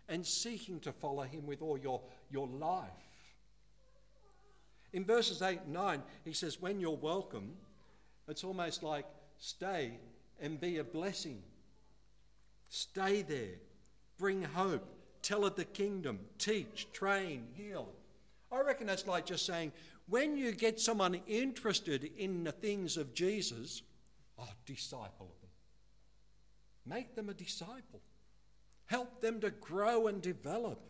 and 0.08 0.25
seeking 0.25 0.78
to 0.80 0.92
follow 0.92 1.22
him 1.22 1.46
with 1.46 1.62
all 1.62 1.78
your, 1.78 2.02
your 2.30 2.46
life. 2.46 2.90
In 4.92 5.04
verses 5.04 5.40
8 5.40 5.60
and 5.64 5.72
9, 5.72 6.02
he 6.25 6.34
says, 6.34 6.60
When 6.60 6.78
you're 6.78 6.90
welcome, 6.90 7.54
it's 8.28 8.44
almost 8.44 8.82
like 8.82 9.06
stay 9.38 9.92
and 10.40 10.60
be 10.60 10.76
a 10.76 10.84
blessing 10.84 11.42
Stay 12.68 13.23
there. 13.23 13.56
Bring 14.18 14.42
hope. 14.42 14.87
Tell 15.23 15.46
it 15.46 15.56
the 15.56 15.64
kingdom. 15.64 16.20
Teach, 16.38 16.88
train, 16.92 17.49
heal. 17.54 17.88
I 18.52 18.61
reckon 18.61 18.87
that's 18.87 19.06
like 19.06 19.26
just 19.26 19.44
saying, 19.44 19.73
when 20.08 20.37
you 20.37 20.52
get 20.52 20.78
someone 20.80 21.20
interested 21.26 22.11
in 22.16 22.44
the 22.44 22.52
things 22.52 22.96
of 22.96 23.12
Jesus, 23.12 23.82
oh, 24.38 24.49
disciple 24.64 25.35
them. 25.40 25.50
Make 26.87 27.16
them 27.16 27.28
a 27.28 27.35
disciple. 27.35 28.00
Help 28.87 29.20
them 29.20 29.40
to 29.40 29.50
grow 29.50 30.06
and 30.06 30.23
develop. 30.23 30.80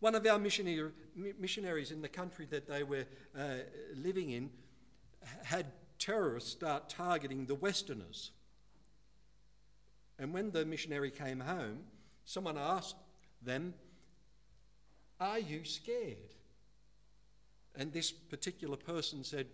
One 0.00 0.16
of 0.16 0.26
our 0.26 0.38
missionaries 0.38 1.90
in 1.92 2.02
the 2.02 2.08
country 2.08 2.46
that 2.50 2.66
they 2.66 2.82
were 2.82 3.06
uh, 3.38 3.58
living 3.94 4.30
in 4.30 4.50
had 5.44 5.66
terrorists 5.98 6.50
start 6.50 6.88
targeting 6.88 7.46
the 7.46 7.54
Westerners. 7.54 8.32
And 10.18 10.32
when 10.32 10.50
the 10.50 10.64
missionary 10.64 11.10
came 11.10 11.40
home, 11.40 11.80
someone 12.24 12.58
asked 12.58 12.96
them, 13.42 13.74
Are 15.20 15.38
you 15.38 15.64
scared? 15.64 16.34
And 17.74 17.92
this 17.92 18.12
particular 18.12 18.76
person 18.76 19.24
said, 19.24 19.46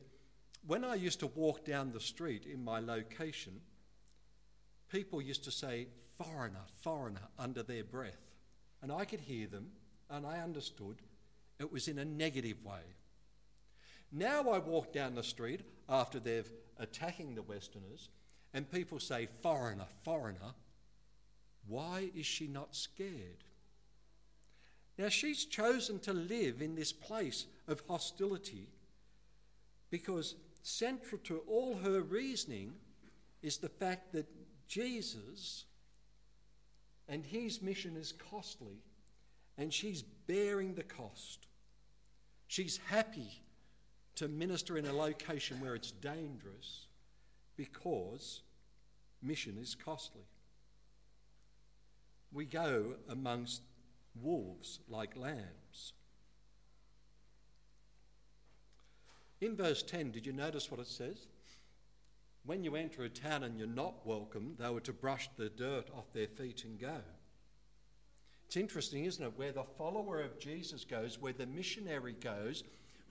When 0.66 0.84
I 0.84 0.94
used 0.94 1.20
to 1.20 1.26
walk 1.28 1.64
down 1.64 1.92
the 1.92 2.00
street 2.00 2.44
in 2.44 2.62
my 2.62 2.80
location, 2.80 3.60
people 4.90 5.22
used 5.22 5.44
to 5.44 5.50
say, 5.50 5.88
Foreigner, 6.18 6.66
foreigner, 6.82 7.28
under 7.38 7.62
their 7.62 7.84
breath. 7.84 8.20
And 8.82 8.92
I 8.92 9.06
could 9.06 9.20
hear 9.20 9.46
them, 9.46 9.70
and 10.10 10.26
I 10.26 10.40
understood 10.40 10.96
it 11.58 11.72
was 11.72 11.88
in 11.88 11.98
a 11.98 12.04
negative 12.04 12.64
way. 12.64 12.80
Now 14.12 14.50
I 14.50 14.58
walk 14.58 14.92
down 14.92 15.14
the 15.14 15.22
street 15.22 15.60
after 15.88 16.18
they've 16.18 16.50
attacking 16.78 17.34
the 17.34 17.42
Westerners, 17.42 18.08
and 18.52 18.70
people 18.70 18.98
say, 18.98 19.28
foreigner, 19.42 19.86
foreigner, 20.02 20.54
why 21.66 22.10
is 22.16 22.26
she 22.26 22.46
not 22.46 22.74
scared? 22.74 23.44
Now, 24.98 25.08
she's 25.08 25.44
chosen 25.44 25.98
to 26.00 26.12
live 26.12 26.60
in 26.60 26.74
this 26.74 26.92
place 26.92 27.46
of 27.68 27.82
hostility 27.88 28.68
because 29.90 30.34
central 30.62 31.20
to 31.24 31.38
all 31.48 31.78
her 31.78 32.00
reasoning 32.02 32.74
is 33.42 33.58
the 33.58 33.68
fact 33.68 34.12
that 34.12 34.26
Jesus 34.68 35.64
and 37.08 37.24
his 37.24 37.62
mission 37.62 37.96
is 37.96 38.12
costly 38.12 38.82
and 39.56 39.72
she's 39.72 40.02
bearing 40.02 40.74
the 40.74 40.82
cost. 40.82 41.46
She's 42.46 42.78
happy 42.88 43.42
to 44.16 44.28
minister 44.28 44.76
in 44.76 44.86
a 44.86 44.92
location 44.92 45.60
where 45.60 45.74
it's 45.74 45.92
dangerous 45.92 46.86
because 47.60 48.40
mission 49.20 49.58
is 49.60 49.74
costly. 49.74 50.24
We 52.32 52.46
go 52.46 52.94
amongst 53.06 53.60
wolves 54.18 54.80
like 54.88 55.14
lambs. 55.14 55.92
In 59.42 59.56
verse 59.56 59.82
10, 59.82 60.10
did 60.10 60.24
you 60.24 60.32
notice 60.32 60.70
what 60.70 60.80
it 60.80 60.86
says? 60.86 61.26
When 62.46 62.64
you 62.64 62.76
enter 62.76 63.02
a 63.02 63.10
town 63.10 63.42
and 63.42 63.58
you're 63.58 63.68
not 63.68 64.06
welcome, 64.06 64.54
they 64.58 64.70
were 64.70 64.80
to 64.80 64.94
brush 64.94 65.28
the 65.36 65.50
dirt 65.50 65.90
off 65.94 66.14
their 66.14 66.28
feet 66.28 66.64
and 66.64 66.80
go. 66.80 67.02
It's 68.46 68.56
interesting, 68.56 69.04
isn't 69.04 69.22
it? 69.22 69.36
Where 69.36 69.52
the 69.52 69.64
follower 69.76 70.22
of 70.22 70.38
Jesus 70.38 70.86
goes, 70.86 71.20
where 71.20 71.34
the 71.34 71.44
missionary 71.44 72.16
goes, 72.22 72.64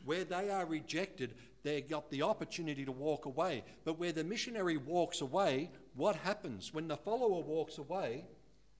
where 0.05 0.23
they 0.23 0.49
are 0.49 0.65
rejected, 0.65 1.35
they 1.63 1.81
got 1.81 2.09
the 2.09 2.23
opportunity 2.23 2.85
to 2.85 2.91
walk 2.91 3.25
away. 3.25 3.63
But 3.83 3.99
where 3.99 4.11
the 4.11 4.23
missionary 4.23 4.77
walks 4.77 5.21
away, 5.21 5.71
what 5.95 6.15
happens? 6.15 6.73
When 6.73 6.87
the 6.87 6.97
follower 6.97 7.41
walks 7.41 7.77
away, 7.77 8.25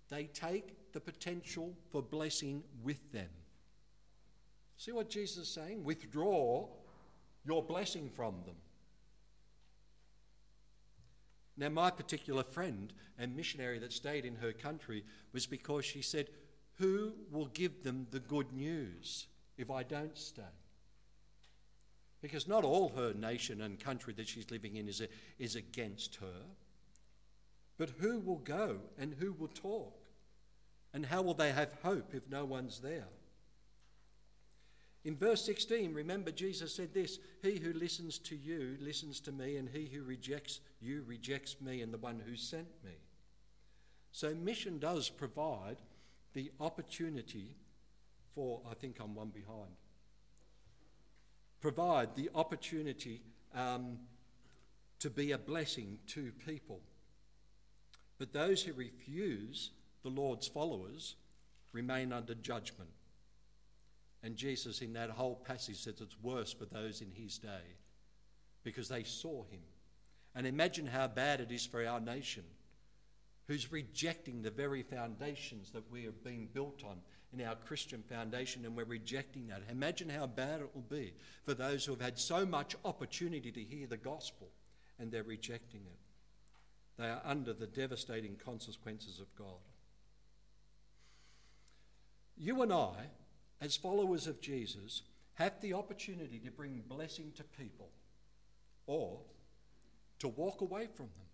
they 0.10 0.26
take 0.26 0.92
the 0.94 1.00
potential 1.00 1.76
for 1.92 2.02
blessing 2.02 2.64
with 2.84 3.12
them. 3.12 3.30
See 4.78 4.92
what 4.92 5.10
Jesus 5.10 5.48
is 5.48 5.54
saying? 5.54 5.84
Withdraw 5.84 6.68
your 7.46 7.64
blessing 7.64 8.10
from 8.10 8.36
them. 8.46 8.56
Now, 11.58 11.68
my 11.68 11.92
particular 11.92 12.44
friend 12.44 12.94
and 13.18 13.36
missionary 13.36 13.80
that 13.80 13.92
stayed 13.92 14.24
in 14.24 14.36
her 14.38 14.54
country 14.54 15.04
was 15.34 15.46
because 15.46 15.84
she 15.84 16.02
said, 16.02 16.30
Who 16.76 17.14
will 17.30 17.48
give 17.48 17.84
them 17.84 18.08
the 18.12 18.22
good 18.22 18.54
news 18.54 19.28
if 19.58 19.70
I 19.70 19.84
don't 19.84 20.18
stay? 20.18 20.44
Because 22.22 22.48
not 22.48 22.66
all 22.66 22.90
her 22.96 23.14
nation 23.14 23.62
and 23.62 23.80
country 23.80 24.14
that 24.14 24.28
she's 24.28 24.52
living 24.52 24.76
in 24.76 24.88
is, 24.88 25.02
a, 25.02 25.08
is 25.38 25.56
against 25.56 26.16
her. 26.18 26.42
But 27.78 27.92
who 28.00 28.20
will 28.20 28.40
go 28.40 28.78
and 28.98 29.16
who 29.20 29.32
will 29.32 29.48
talk? 29.48 29.96
And 30.94 31.06
how 31.06 31.22
will 31.22 31.34
they 31.34 31.52
have 31.52 31.78
hope 31.82 32.14
if 32.14 32.28
no 32.30 32.44
one's 32.46 32.80
there? 32.80 33.08
In 35.06 35.16
verse 35.16 35.46
16, 35.46 35.94
remember 35.94 36.32
Jesus 36.32 36.76
said 36.76 36.94
this 36.94 37.20
He 37.42 37.58
who 37.58 37.72
listens 37.72 38.18
to 38.20 38.36
you 38.36 38.76
listens 38.82 39.20
to 39.22 39.32
me, 39.32 39.56
and 39.56 39.70
he 39.70 39.86
who 39.86 40.04
rejects 40.04 40.60
you 40.82 41.04
rejects 41.08 41.56
me 41.62 41.82
and 41.82 41.94
the 41.94 41.98
one 41.98 42.22
who 42.26 42.36
sent 42.36 42.68
me. 42.84 42.92
So, 44.12 44.34
mission 44.36 44.80
does 44.80 45.10
provide 45.10 45.78
the 46.34 46.52
opportunity 46.60 47.56
for, 48.36 48.62
I 48.70 48.74
think 48.74 48.98
I'm 49.00 49.16
one 49.16 49.30
behind, 49.30 49.72
provide 51.62 52.16
the 52.16 52.30
opportunity 52.36 53.22
um, 53.56 53.98
to 55.00 55.10
be 55.10 55.32
a 55.32 55.38
blessing 55.38 55.98
to 56.08 56.32
people. 56.46 56.82
But 58.18 58.34
those 58.34 58.64
who 58.64 58.74
refuse 58.74 59.72
the 60.04 60.10
Lord's 60.10 60.48
followers 60.48 61.16
remain 61.74 62.12
under 62.12 62.36
judgment. 62.36 62.90
And 64.22 64.36
Jesus, 64.36 64.82
in 64.82 64.94
that 64.94 65.10
whole 65.10 65.36
passage, 65.36 65.78
says 65.78 66.02
it's 66.02 66.22
worse 66.22 66.52
for 66.52 66.66
those 66.66 67.02
in 67.02 67.12
his 67.12 67.38
day 67.38 67.78
because 68.64 68.90
they 68.90 69.04
saw 69.04 69.44
him. 69.44 69.62
And 70.36 70.46
imagine 70.46 70.86
how 70.86 71.08
bad 71.08 71.40
it 71.40 71.52
is 71.52 71.66
for 71.66 71.86
our 71.86 72.00
nation, 72.00 72.44
who's 73.48 73.72
rejecting 73.72 74.42
the 74.42 74.52
very 74.52 74.84
foundations 74.84 75.72
that 75.72 75.90
we 75.90 76.04
have 76.04 76.24
been 76.24 76.48
built 76.54 76.84
on 76.84 76.98
in 77.32 77.46
our 77.46 77.56
Christian 77.56 78.04
foundation, 78.10 78.66
and 78.66 78.76
we're 78.76 78.86
rejecting 78.86 79.48
that. 79.48 79.62
Imagine 79.70 80.10
how 80.10 80.26
bad 80.26 80.62
it 80.62 80.70
will 80.74 80.82
be 80.82 81.14
for 81.46 81.54
those 81.54 81.86
who 81.86 81.92
have 81.92 82.02
had 82.02 82.20
so 82.20 82.46
much 82.46 82.76
opportunity 82.84 83.52
to 83.52 83.62
hear 83.62 83.88
the 83.88 83.98
gospel 83.98 84.50
and 85.00 85.12
they're 85.12 85.24
rejecting 85.24 85.82
it. 85.82 86.00
They 86.98 87.08
are 87.08 87.22
under 87.24 87.54
the 87.54 87.68
devastating 87.68 88.36
consequences 88.36 89.20
of 89.20 89.34
God. 89.36 89.62
You 92.38 92.62
and 92.62 92.74
I, 92.74 92.96
as 93.62 93.78
followers 93.78 94.28
of 94.28 94.42
Jesus, 94.42 95.04
have 95.36 95.62
the 95.62 95.74
opportunity 95.74 96.40
to 96.40 96.52
bring 96.52 96.84
blessing 96.88 97.32
to 97.38 97.44
people 97.44 97.90
or 98.86 99.20
to 100.20 100.28
walk 100.28 100.62
away 100.62 100.88
from 100.94 101.06
them 101.06 101.30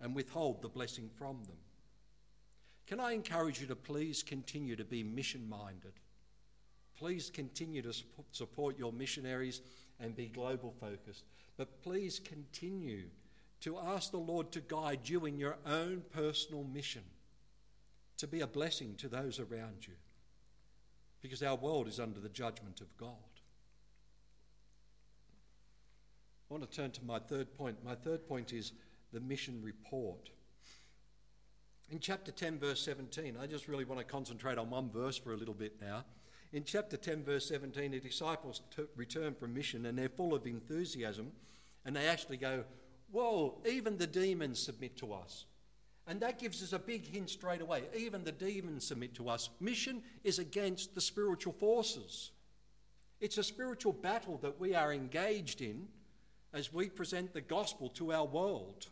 and 0.00 0.14
withhold 0.14 0.62
the 0.62 0.68
blessing 0.68 1.10
from 1.18 1.42
them. 1.44 1.56
Can 2.90 2.98
I 2.98 3.12
encourage 3.12 3.60
you 3.60 3.68
to 3.68 3.76
please 3.76 4.24
continue 4.24 4.74
to 4.74 4.84
be 4.84 5.04
mission 5.04 5.48
minded? 5.48 5.92
Please 6.98 7.30
continue 7.32 7.82
to 7.82 7.92
support 8.32 8.76
your 8.76 8.92
missionaries 8.92 9.60
and 10.00 10.16
be 10.16 10.26
global 10.26 10.74
focused. 10.80 11.22
But 11.56 11.84
please 11.84 12.18
continue 12.18 13.04
to 13.60 13.78
ask 13.78 14.10
the 14.10 14.16
Lord 14.16 14.50
to 14.50 14.60
guide 14.60 15.08
you 15.08 15.24
in 15.26 15.38
your 15.38 15.56
own 15.64 16.02
personal 16.12 16.64
mission, 16.64 17.04
to 18.16 18.26
be 18.26 18.40
a 18.40 18.46
blessing 18.48 18.96
to 18.96 19.08
those 19.08 19.38
around 19.38 19.86
you, 19.86 19.94
because 21.22 21.44
our 21.44 21.54
world 21.54 21.86
is 21.86 22.00
under 22.00 22.18
the 22.18 22.28
judgment 22.28 22.80
of 22.80 22.96
God. 22.96 23.14
I 26.50 26.54
want 26.54 26.68
to 26.68 26.76
turn 26.76 26.90
to 26.90 27.04
my 27.04 27.20
third 27.20 27.56
point. 27.56 27.84
My 27.84 27.94
third 27.94 28.26
point 28.26 28.52
is 28.52 28.72
the 29.12 29.20
mission 29.20 29.62
report. 29.62 30.30
In 31.90 31.98
chapter 31.98 32.30
10, 32.30 32.60
verse 32.60 32.80
17, 32.82 33.36
I 33.42 33.46
just 33.46 33.66
really 33.66 33.84
want 33.84 33.98
to 33.98 34.04
concentrate 34.04 34.58
on 34.58 34.70
one 34.70 34.90
verse 34.90 35.18
for 35.18 35.32
a 35.32 35.36
little 35.36 35.54
bit 35.54 35.80
now. 35.80 36.04
In 36.52 36.62
chapter 36.62 36.96
10, 36.96 37.24
verse 37.24 37.48
17, 37.48 37.90
the 37.90 37.98
disciples 37.98 38.62
t- 38.74 38.84
return 38.94 39.34
from 39.34 39.54
mission 39.54 39.86
and 39.86 39.98
they're 39.98 40.08
full 40.08 40.32
of 40.32 40.46
enthusiasm 40.46 41.32
and 41.84 41.94
they 41.96 42.06
actually 42.06 42.36
go, 42.36 42.64
Whoa, 43.10 43.58
even 43.68 43.98
the 43.98 44.06
demons 44.06 44.60
submit 44.60 44.96
to 44.98 45.12
us. 45.12 45.46
And 46.06 46.20
that 46.20 46.38
gives 46.38 46.62
us 46.62 46.72
a 46.72 46.78
big 46.78 47.04
hint 47.06 47.28
straight 47.28 47.60
away. 47.60 47.82
Even 47.96 48.22
the 48.22 48.30
demons 48.32 48.86
submit 48.86 49.14
to 49.16 49.28
us. 49.28 49.50
Mission 49.58 50.00
is 50.22 50.38
against 50.38 50.94
the 50.94 51.00
spiritual 51.00 51.52
forces. 51.52 52.30
It's 53.20 53.38
a 53.38 53.42
spiritual 53.42 53.92
battle 53.92 54.38
that 54.42 54.60
we 54.60 54.76
are 54.76 54.92
engaged 54.92 55.60
in 55.60 55.88
as 56.52 56.72
we 56.72 56.88
present 56.88 57.32
the 57.32 57.40
gospel 57.40 57.88
to 57.90 58.12
our 58.12 58.26
world. 58.26 58.86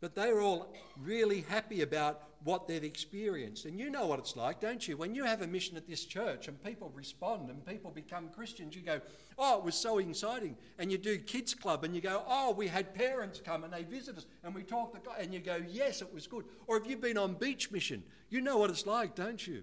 But 0.00 0.14
they're 0.14 0.40
all 0.40 0.72
really 1.02 1.42
happy 1.42 1.82
about 1.82 2.22
what 2.42 2.66
they've 2.66 2.82
experienced. 2.82 3.66
And 3.66 3.78
you 3.78 3.90
know 3.90 4.06
what 4.06 4.18
it's 4.18 4.34
like, 4.34 4.60
don't 4.60 4.86
you? 4.88 4.96
When 4.96 5.14
you 5.14 5.24
have 5.24 5.42
a 5.42 5.46
mission 5.46 5.76
at 5.76 5.86
this 5.86 6.06
church 6.06 6.48
and 6.48 6.62
people 6.64 6.90
respond 6.94 7.50
and 7.50 7.64
people 7.66 7.90
become 7.90 8.30
Christians, 8.30 8.74
you 8.74 8.82
go, 8.82 9.00
Oh, 9.38 9.58
it 9.58 9.64
was 9.64 9.74
so 9.74 9.98
exciting. 9.98 10.56
And 10.78 10.90
you 10.90 10.96
do 10.96 11.18
kids' 11.18 11.54
club 11.54 11.84
and 11.84 11.94
you 11.94 12.00
go, 12.00 12.24
Oh, 12.26 12.52
we 12.52 12.66
had 12.66 12.94
parents 12.94 13.42
come 13.44 13.64
and 13.64 13.72
they 13.72 13.82
visit 13.82 14.16
us 14.16 14.26
and 14.42 14.54
we 14.54 14.62
talked 14.62 14.94
to 14.94 15.00
God. 15.00 15.16
And 15.20 15.34
you 15.34 15.40
go, 15.40 15.62
Yes, 15.68 16.00
it 16.00 16.12
was 16.12 16.26
good. 16.26 16.46
Or 16.66 16.78
if 16.78 16.86
you've 16.86 17.02
been 17.02 17.18
on 17.18 17.34
beach 17.34 17.70
mission, 17.70 18.02
you 18.30 18.40
know 18.40 18.56
what 18.56 18.70
it's 18.70 18.86
like, 18.86 19.14
don't 19.14 19.46
you? 19.46 19.62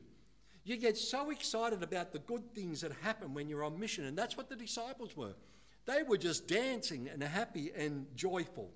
You 0.63 0.77
get 0.77 0.97
so 0.97 1.31
excited 1.31 1.81
about 1.81 2.11
the 2.11 2.19
good 2.19 2.53
things 2.53 2.81
that 2.81 2.91
happen 3.01 3.33
when 3.33 3.49
you're 3.49 3.63
on 3.63 3.79
mission. 3.79 4.05
And 4.05 4.17
that's 4.17 4.37
what 4.37 4.49
the 4.49 4.55
disciples 4.55 5.15
were. 5.17 5.33
They 5.85 6.03
were 6.03 6.17
just 6.17 6.47
dancing 6.47 7.07
and 7.07 7.23
happy 7.23 7.71
and 7.75 8.05
joyful. 8.15 8.69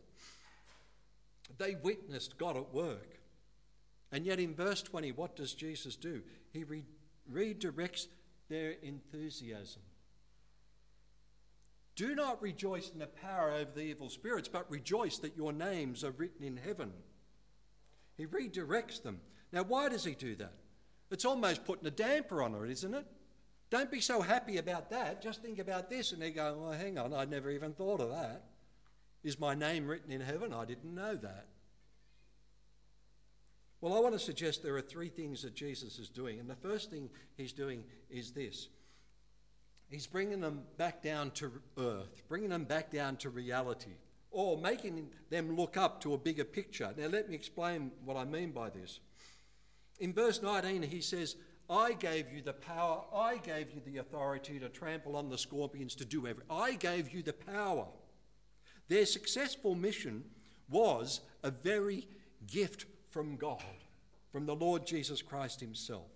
They 1.61 1.75
witnessed 1.75 2.39
God 2.39 2.57
at 2.57 2.73
work. 2.73 3.19
And 4.11 4.25
yet, 4.25 4.39
in 4.39 4.55
verse 4.55 4.81
20, 4.81 5.11
what 5.11 5.35
does 5.35 5.53
Jesus 5.53 5.95
do? 5.95 6.23
He 6.51 6.63
re- 6.63 6.83
redirects 7.31 8.07
their 8.49 8.71
enthusiasm. 8.81 9.83
Do 11.95 12.15
not 12.15 12.41
rejoice 12.41 12.89
in 12.89 12.97
the 12.97 13.05
power 13.05 13.51
over 13.51 13.69
the 13.75 13.83
evil 13.83 14.09
spirits, 14.09 14.47
but 14.47 14.71
rejoice 14.71 15.19
that 15.19 15.37
your 15.37 15.53
names 15.53 16.03
are 16.03 16.09
written 16.09 16.43
in 16.43 16.57
heaven. 16.57 16.93
He 18.17 18.25
redirects 18.25 19.03
them. 19.03 19.21
Now, 19.53 19.61
why 19.61 19.87
does 19.89 20.03
he 20.03 20.15
do 20.15 20.35
that? 20.37 20.53
It's 21.11 21.25
almost 21.25 21.63
putting 21.63 21.85
a 21.85 21.91
damper 21.91 22.41
on 22.41 22.55
it, 22.55 22.71
isn't 22.71 22.95
it? 22.95 23.05
Don't 23.69 23.91
be 23.91 24.01
so 24.01 24.21
happy 24.21 24.57
about 24.57 24.89
that. 24.89 25.21
Just 25.21 25.43
think 25.43 25.59
about 25.59 25.91
this. 25.91 26.11
And 26.11 26.21
they 26.21 26.31
go, 26.31 26.57
well, 26.59 26.71
hang 26.71 26.97
on, 26.97 27.13
I 27.13 27.25
never 27.25 27.51
even 27.51 27.73
thought 27.73 28.01
of 28.01 28.09
that. 28.09 28.45
Is 29.23 29.39
my 29.39 29.53
name 29.53 29.85
written 29.85 30.11
in 30.11 30.21
heaven? 30.21 30.51
I 30.51 30.65
didn't 30.65 30.95
know 30.95 31.15
that. 31.15 31.45
Well, 33.81 33.95
I 33.95 33.99
want 33.99 34.13
to 34.13 34.19
suggest 34.19 34.61
there 34.61 34.77
are 34.77 34.81
three 34.81 35.09
things 35.09 35.41
that 35.41 35.55
Jesus 35.55 35.97
is 35.97 36.07
doing. 36.07 36.39
And 36.39 36.47
the 36.47 36.55
first 36.55 36.91
thing 36.91 37.09
he's 37.35 37.51
doing 37.51 37.83
is 38.09 38.31
this 38.31 38.69
He's 39.89 40.07
bringing 40.07 40.39
them 40.39 40.61
back 40.77 41.03
down 41.03 41.31
to 41.31 41.51
earth, 41.77 42.23
bringing 42.29 42.49
them 42.49 42.63
back 42.63 42.91
down 42.91 43.17
to 43.17 43.29
reality, 43.29 43.91
or 44.29 44.57
making 44.57 45.09
them 45.29 45.57
look 45.57 45.75
up 45.75 45.99
to 46.01 46.13
a 46.13 46.17
bigger 46.17 46.45
picture. 46.45 46.93
Now, 46.95 47.07
let 47.07 47.27
me 47.27 47.35
explain 47.35 47.91
what 48.05 48.15
I 48.15 48.23
mean 48.23 48.51
by 48.51 48.69
this. 48.69 49.01
In 49.99 50.13
verse 50.13 50.41
19, 50.41 50.83
he 50.83 51.01
says, 51.01 51.35
I 51.69 51.93
gave 51.93 52.31
you 52.31 52.41
the 52.41 52.53
power, 52.53 53.03
I 53.13 53.37
gave 53.37 53.71
you 53.71 53.81
the 53.85 53.97
authority 53.97 54.59
to 54.59 54.69
trample 54.69 55.17
on 55.17 55.29
the 55.29 55.37
scorpions, 55.37 55.95
to 55.95 56.05
do 56.05 56.25
everything. 56.25 56.49
I 56.49 56.75
gave 56.75 57.13
you 57.13 57.21
the 57.21 57.33
power. 57.33 57.87
Their 58.87 59.05
successful 59.05 59.75
mission 59.75 60.23
was 60.69 61.19
a 61.43 61.51
very 61.51 62.07
gift 62.47 62.85
from 63.11 63.35
God, 63.35 63.61
from 64.31 64.45
the 64.45 64.55
Lord 64.55 64.85
Jesus 64.85 65.21
Christ 65.21 65.59
Himself. 65.59 66.09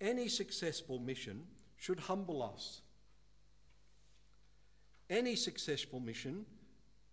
Any 0.00 0.28
successful 0.28 0.98
mission 0.98 1.42
should 1.76 2.00
humble 2.00 2.42
us. 2.42 2.80
Any 5.10 5.36
successful 5.36 6.00
mission 6.00 6.46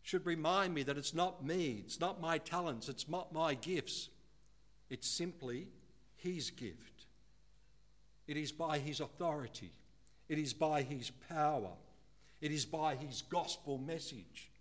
should 0.03 0.25
remind 0.25 0.73
me 0.73 0.83
that 0.83 0.97
it's 0.97 1.13
not 1.13 1.45
me, 1.45 1.83
it's 1.85 1.99
not 1.99 2.21
my 2.21 2.37
talents, 2.37 2.87
it's 2.87 3.09
not 3.09 3.33
my 3.33 3.55
gifts. 3.55 4.09
It's 4.89 5.07
simply 5.07 5.67
His 6.15 6.49
gift. 6.51 7.07
It 8.27 8.37
is 8.37 8.51
by 8.51 8.79
His 8.79 9.01
authority, 9.01 9.71
it 10.29 10.37
is 10.37 10.53
by 10.53 10.83
His 10.83 11.11
power. 11.27 11.71
It 12.41 12.51
is 12.51 12.65
by 12.65 12.95
his 12.95 13.23
gospel 13.23 13.77
message. 13.77 14.51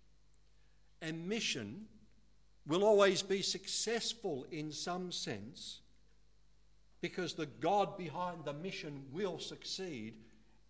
And 1.01 1.27
mission 1.29 1.85
will 2.67 2.83
always 2.83 3.21
be 3.21 3.41
successful 3.41 4.45
in 4.51 4.71
some 4.71 5.11
sense 5.11 5.79
because 7.01 7.33
the 7.33 7.45
God 7.45 7.97
behind 7.97 8.43
the 8.43 8.53
mission 8.53 9.03
will 9.11 9.39
succeed 9.39 10.15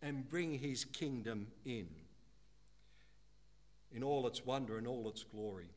and 0.02 0.30
bring 0.30 0.54
his 0.54 0.86
kingdom 0.86 1.48
in, 1.66 1.88
in 3.92 4.04
all 4.04 4.28
its 4.28 4.46
wonder 4.46 4.78
and 4.78 4.88
all 4.88 5.10
its 5.10 5.24
glory. 5.24 5.70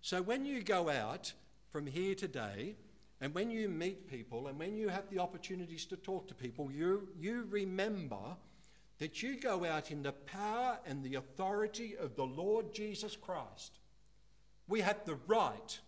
So 0.00 0.22
when 0.22 0.44
you 0.44 0.62
go 0.62 0.88
out 0.90 1.32
from 1.70 1.86
here 1.86 2.14
today, 2.14 2.74
and 3.20 3.34
when 3.34 3.50
you 3.50 3.68
meet 3.68 4.08
people, 4.08 4.46
and 4.46 4.58
when 4.58 4.76
you 4.76 4.88
have 4.88 5.10
the 5.10 5.18
opportunities 5.18 5.84
to 5.86 5.96
talk 5.96 6.28
to 6.28 6.34
people, 6.34 6.70
you, 6.72 7.08
you 7.18 7.46
remember 7.50 8.36
that 8.98 9.22
you 9.22 9.38
go 9.38 9.64
out 9.64 9.90
in 9.90 10.02
the 10.02 10.12
power 10.12 10.78
and 10.86 11.04
the 11.04 11.16
authority 11.16 11.96
of 11.96 12.16
the 12.16 12.26
Lord 12.26 12.72
Jesus 12.72 13.16
Christ. 13.16 13.78
We 14.68 14.80
have 14.82 15.04
the 15.04 15.18
right 15.26 15.78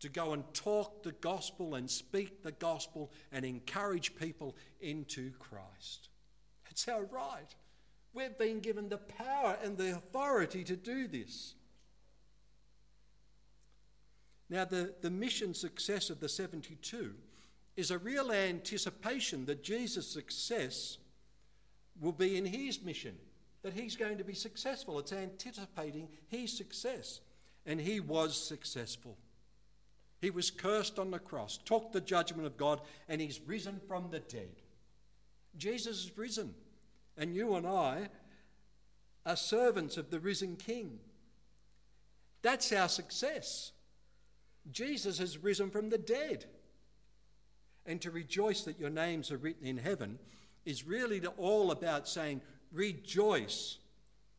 to 0.00 0.08
go 0.08 0.32
and 0.32 0.44
talk 0.54 1.02
the 1.02 1.12
gospel 1.12 1.74
and 1.74 1.90
speak 1.90 2.42
the 2.42 2.52
gospel 2.52 3.12
and 3.32 3.44
encourage 3.44 4.16
people 4.16 4.56
into 4.80 5.32
Christ. 5.38 6.08
It's 6.70 6.88
our 6.88 7.04
right. 7.04 7.54
We've 8.14 8.38
been 8.38 8.60
given 8.60 8.88
the 8.88 8.98
power 8.98 9.58
and 9.62 9.76
the 9.76 9.96
authority 9.96 10.64
to 10.64 10.76
do 10.76 11.08
this. 11.08 11.54
Now, 14.50 14.64
the, 14.64 14.94
the 15.02 15.10
mission 15.10 15.52
success 15.52 16.08
of 16.08 16.20
the 16.20 16.28
72 16.28 17.14
is 17.76 17.90
a 17.90 17.98
real 17.98 18.32
anticipation 18.32 19.44
that 19.46 19.62
Jesus' 19.62 20.10
success 20.10 20.98
will 22.00 22.12
be 22.12 22.36
in 22.36 22.46
his 22.46 22.82
mission, 22.82 23.14
that 23.62 23.74
he's 23.74 23.94
going 23.94 24.18
to 24.18 24.24
be 24.24 24.34
successful. 24.34 24.98
It's 24.98 25.12
anticipating 25.12 26.08
his 26.28 26.56
success. 26.56 27.20
And 27.68 27.78
he 27.78 28.00
was 28.00 28.34
successful. 28.34 29.18
He 30.22 30.30
was 30.30 30.50
cursed 30.50 30.98
on 30.98 31.10
the 31.10 31.18
cross, 31.18 31.58
took 31.58 31.92
the 31.92 32.00
judgment 32.00 32.46
of 32.46 32.56
God, 32.56 32.80
and 33.10 33.20
he's 33.20 33.40
risen 33.46 33.78
from 33.86 34.08
the 34.10 34.20
dead. 34.20 34.62
Jesus 35.58 36.06
is 36.06 36.16
risen. 36.16 36.54
And 37.18 37.36
you 37.36 37.56
and 37.56 37.66
I 37.66 38.08
are 39.26 39.36
servants 39.36 39.98
of 39.98 40.10
the 40.10 40.18
risen 40.18 40.56
King. 40.56 40.98
That's 42.40 42.72
our 42.72 42.88
success. 42.88 43.72
Jesus 44.72 45.18
has 45.18 45.36
risen 45.36 45.68
from 45.68 45.90
the 45.90 45.98
dead. 45.98 46.46
And 47.84 48.00
to 48.00 48.10
rejoice 48.10 48.62
that 48.62 48.80
your 48.80 48.90
names 48.90 49.30
are 49.30 49.36
written 49.36 49.66
in 49.66 49.76
heaven 49.76 50.18
is 50.64 50.86
really 50.86 51.24
all 51.36 51.70
about 51.70 52.08
saying, 52.08 52.40
Rejoice 52.72 53.78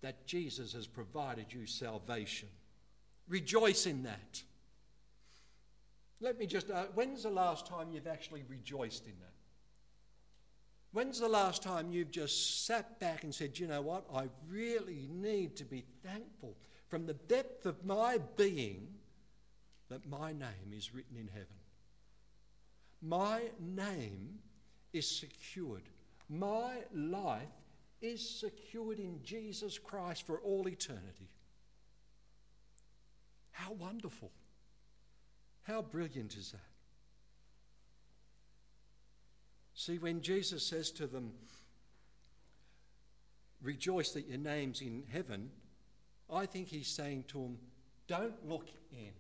that 0.02 0.26
Jesus 0.26 0.74
has 0.74 0.88
provided 0.88 1.54
you 1.54 1.68
salvation. 1.68 2.50
Rejoice 3.30 3.86
in 3.86 4.04
that. 4.04 4.44
Let 6.20 6.38
me 6.38 6.48
just, 6.48 6.70
uh, 6.70 6.86
when's 6.96 7.24
the 7.24 7.30
last 7.30 7.66
time 7.66 7.92
you've 7.94 8.08
actually 8.08 8.44
rejoiced 8.50 9.06
in 9.06 9.14
that? 9.20 9.34
When's 10.92 11.20
the 11.20 11.30
last 11.30 11.62
time 11.62 11.92
you've 11.92 12.12
just 12.12 12.66
sat 12.66 13.00
back 13.00 13.24
and 13.24 13.34
said, 13.34 13.60
you 13.60 13.68
know 13.68 13.82
what, 13.82 14.06
I 14.14 14.28
really 14.50 15.08
need 15.12 15.56
to 15.58 15.64
be 15.64 15.86
thankful 16.04 16.56
from 16.88 17.06
the 17.06 17.14
depth 17.14 17.68
of 17.68 17.86
my 17.86 18.18
being 18.36 18.88
that 19.90 20.10
my 20.10 20.34
name 20.34 20.74
is 20.76 20.94
written 20.94 21.16
in 21.16 21.28
heaven? 21.28 21.48
My 23.02 23.44
name 23.60 24.40
is 24.92 25.10
secured. 25.10 25.84
My 26.28 26.84
life 26.94 27.48
is 28.02 28.28
secured 28.28 29.00
in 29.00 29.20
Jesus 29.24 29.78
Christ 29.78 30.26
for 30.26 30.40
all 30.40 30.68
eternity. 30.68 31.30
How 33.60 33.74
wonderful! 33.74 34.32
How 35.64 35.82
brilliant 35.82 36.38
is 36.38 36.52
that? 36.52 36.62
See, 39.74 39.98
when 39.98 40.22
Jesus 40.22 40.64
says 40.64 40.92
to 40.92 41.08
them, 41.08 41.34
Rejoice 43.62 44.12
that 44.12 44.30
your 44.30 44.38
name's 44.38 44.80
in 44.80 45.04
heaven, 45.12 45.50
I 46.34 46.46
think 46.46 46.70
he's 46.70 46.88
saying 46.88 47.26
to 47.30 47.40
them, 47.40 47.58
Don't 48.08 48.48
look 48.48 48.70
in, 48.94 49.12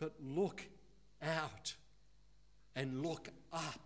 but 0.00 0.14
look 0.20 0.62
out 1.22 1.74
and 2.74 3.04
look 3.04 3.28
up 3.52 3.80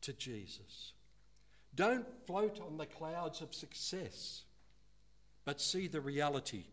to 0.00 0.12
Jesus. 0.12 0.92
Don't 1.76 2.06
float 2.26 2.60
on 2.66 2.78
the 2.78 2.86
clouds 2.86 3.40
of 3.40 3.54
success, 3.54 4.42
but 5.44 5.60
see 5.60 5.86
the 5.86 6.00
reality. 6.00 6.64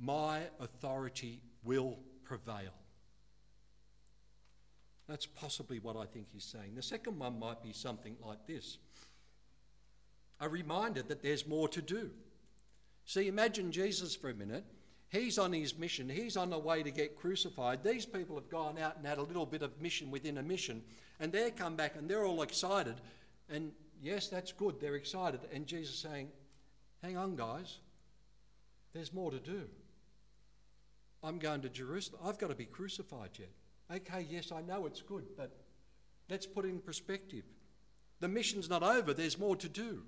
My 0.00 0.40
authority 0.60 1.40
will 1.64 1.98
prevail. 2.24 2.72
That's 5.08 5.26
possibly 5.26 5.78
what 5.78 5.96
I 5.96 6.06
think 6.06 6.28
he's 6.32 6.44
saying. 6.44 6.74
The 6.74 6.82
second 6.82 7.18
one 7.18 7.38
might 7.38 7.62
be 7.62 7.72
something 7.72 8.16
like 8.24 8.46
this 8.46 8.78
a 10.40 10.48
reminder 10.48 11.02
that 11.02 11.22
there's 11.22 11.46
more 11.46 11.68
to 11.68 11.80
do. 11.80 12.10
See, 13.04 13.28
imagine 13.28 13.70
Jesus 13.70 14.16
for 14.16 14.28
a 14.28 14.34
minute. 14.34 14.64
He's 15.08 15.38
on 15.38 15.52
his 15.52 15.78
mission. 15.78 16.08
He's 16.08 16.36
on 16.36 16.50
the 16.50 16.58
way 16.58 16.82
to 16.82 16.90
get 16.90 17.16
crucified. 17.16 17.84
These 17.84 18.06
people 18.06 18.34
have 18.36 18.48
gone 18.48 18.76
out 18.76 18.96
and 18.96 19.06
had 19.06 19.18
a 19.18 19.22
little 19.22 19.46
bit 19.46 19.62
of 19.62 19.80
mission 19.80 20.10
within 20.10 20.38
a 20.38 20.42
mission, 20.42 20.82
and 21.20 21.30
they 21.30 21.50
come 21.52 21.76
back 21.76 21.94
and 21.96 22.08
they're 22.08 22.24
all 22.24 22.42
excited. 22.42 22.94
And 23.48 23.72
yes, 24.02 24.28
that's 24.28 24.50
good. 24.50 24.80
They're 24.80 24.96
excited. 24.96 25.40
And 25.52 25.66
Jesus 25.66 25.96
saying, 25.96 26.28
Hang 27.02 27.16
on, 27.16 27.36
guys. 27.36 27.78
There's 28.92 29.12
more 29.12 29.30
to 29.30 29.38
do. 29.38 29.68
I'm 31.22 31.38
going 31.38 31.60
to 31.62 31.68
Jerusalem. 31.68 32.20
I've 32.24 32.38
got 32.38 32.50
to 32.50 32.56
be 32.56 32.64
crucified 32.64 33.30
yet. 33.38 33.50
Okay, 33.94 34.26
yes, 34.28 34.52
I 34.52 34.62
know 34.62 34.86
it's 34.86 35.02
good, 35.02 35.24
but 35.36 35.52
let's 36.28 36.46
put 36.46 36.64
it 36.64 36.68
in 36.68 36.80
perspective. 36.80 37.44
The 38.20 38.28
mission's 38.28 38.68
not 38.68 38.82
over, 38.82 39.12
there's 39.12 39.38
more 39.38 39.56
to 39.56 39.68
do. 39.68 40.02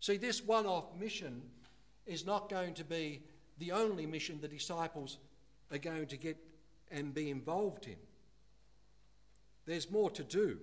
See, 0.00 0.16
this 0.16 0.42
one 0.42 0.66
off 0.66 0.94
mission 0.98 1.42
is 2.04 2.26
not 2.26 2.48
going 2.48 2.74
to 2.74 2.84
be 2.84 3.22
the 3.58 3.72
only 3.72 4.06
mission 4.06 4.38
the 4.40 4.48
disciples 4.48 5.18
are 5.72 5.78
going 5.78 6.06
to 6.06 6.16
get 6.16 6.36
and 6.90 7.14
be 7.14 7.30
involved 7.30 7.86
in. 7.86 7.96
There's 9.64 9.90
more 9.90 10.10
to 10.10 10.22
do, 10.22 10.58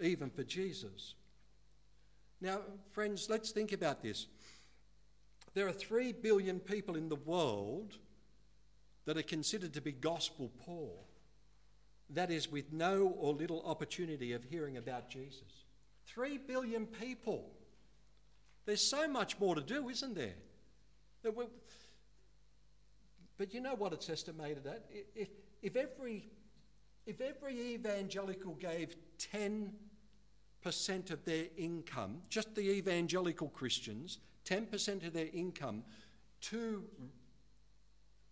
even 0.00 0.28
for 0.30 0.42
Jesus. 0.42 1.14
Now, 2.40 2.60
friends, 2.90 3.28
let's 3.30 3.50
think 3.50 3.72
about 3.72 4.02
this. 4.02 4.26
There 5.54 5.66
are 5.66 5.72
three 5.72 6.12
billion 6.12 6.60
people 6.60 6.96
in 6.96 7.08
the 7.08 7.16
world 7.16 7.98
that 9.04 9.16
are 9.16 9.22
considered 9.22 9.72
to 9.74 9.80
be 9.80 9.92
gospel 9.92 10.50
poor. 10.64 10.90
That 12.10 12.30
is, 12.30 12.50
with 12.50 12.72
no 12.72 13.14
or 13.18 13.32
little 13.32 13.62
opportunity 13.66 14.32
of 14.32 14.44
hearing 14.44 14.76
about 14.76 15.08
Jesus. 15.08 15.64
Three 16.06 16.38
billion 16.38 16.86
people. 16.86 17.50
There's 18.64 18.82
so 18.82 19.08
much 19.08 19.38
more 19.40 19.54
to 19.54 19.60
do, 19.60 19.88
isn't 19.88 20.14
there? 20.14 20.34
But 23.38 23.54
you 23.54 23.60
know 23.60 23.74
what 23.74 23.92
it's 23.92 24.08
estimated 24.08 24.66
at? 24.66 24.84
If, 25.14 25.28
if, 25.62 25.76
every, 25.76 26.28
if 27.06 27.20
every 27.20 27.74
evangelical 27.74 28.54
gave 28.54 28.94
10% 29.32 29.70
of 31.10 31.24
their 31.24 31.46
income, 31.56 32.22
just 32.28 32.54
the 32.54 32.70
evangelical 32.70 33.48
Christians, 33.48 34.18
10% 34.44 35.06
of 35.06 35.12
their 35.12 35.28
income 35.32 35.82
to 36.42 36.84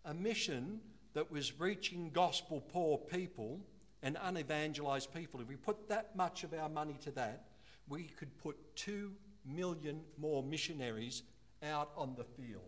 a 0.04 0.14
mission 0.14 0.80
that 1.14 1.30
was 1.30 1.58
reaching 1.58 2.10
gospel 2.10 2.60
poor 2.60 2.98
people 2.98 3.60
and 4.02 4.16
unevangelized 4.16 5.12
people, 5.12 5.40
if 5.40 5.48
we 5.48 5.56
put 5.56 5.88
that 5.88 6.16
much 6.16 6.44
of 6.44 6.54
our 6.54 6.68
money 6.68 6.96
to 7.02 7.10
that, 7.12 7.46
we 7.88 8.04
could 8.04 8.36
put 8.38 8.56
two 8.76 9.12
million 9.44 10.00
more 10.18 10.42
missionaries 10.42 11.22
out 11.62 11.90
on 11.96 12.14
the 12.16 12.24
field. 12.24 12.62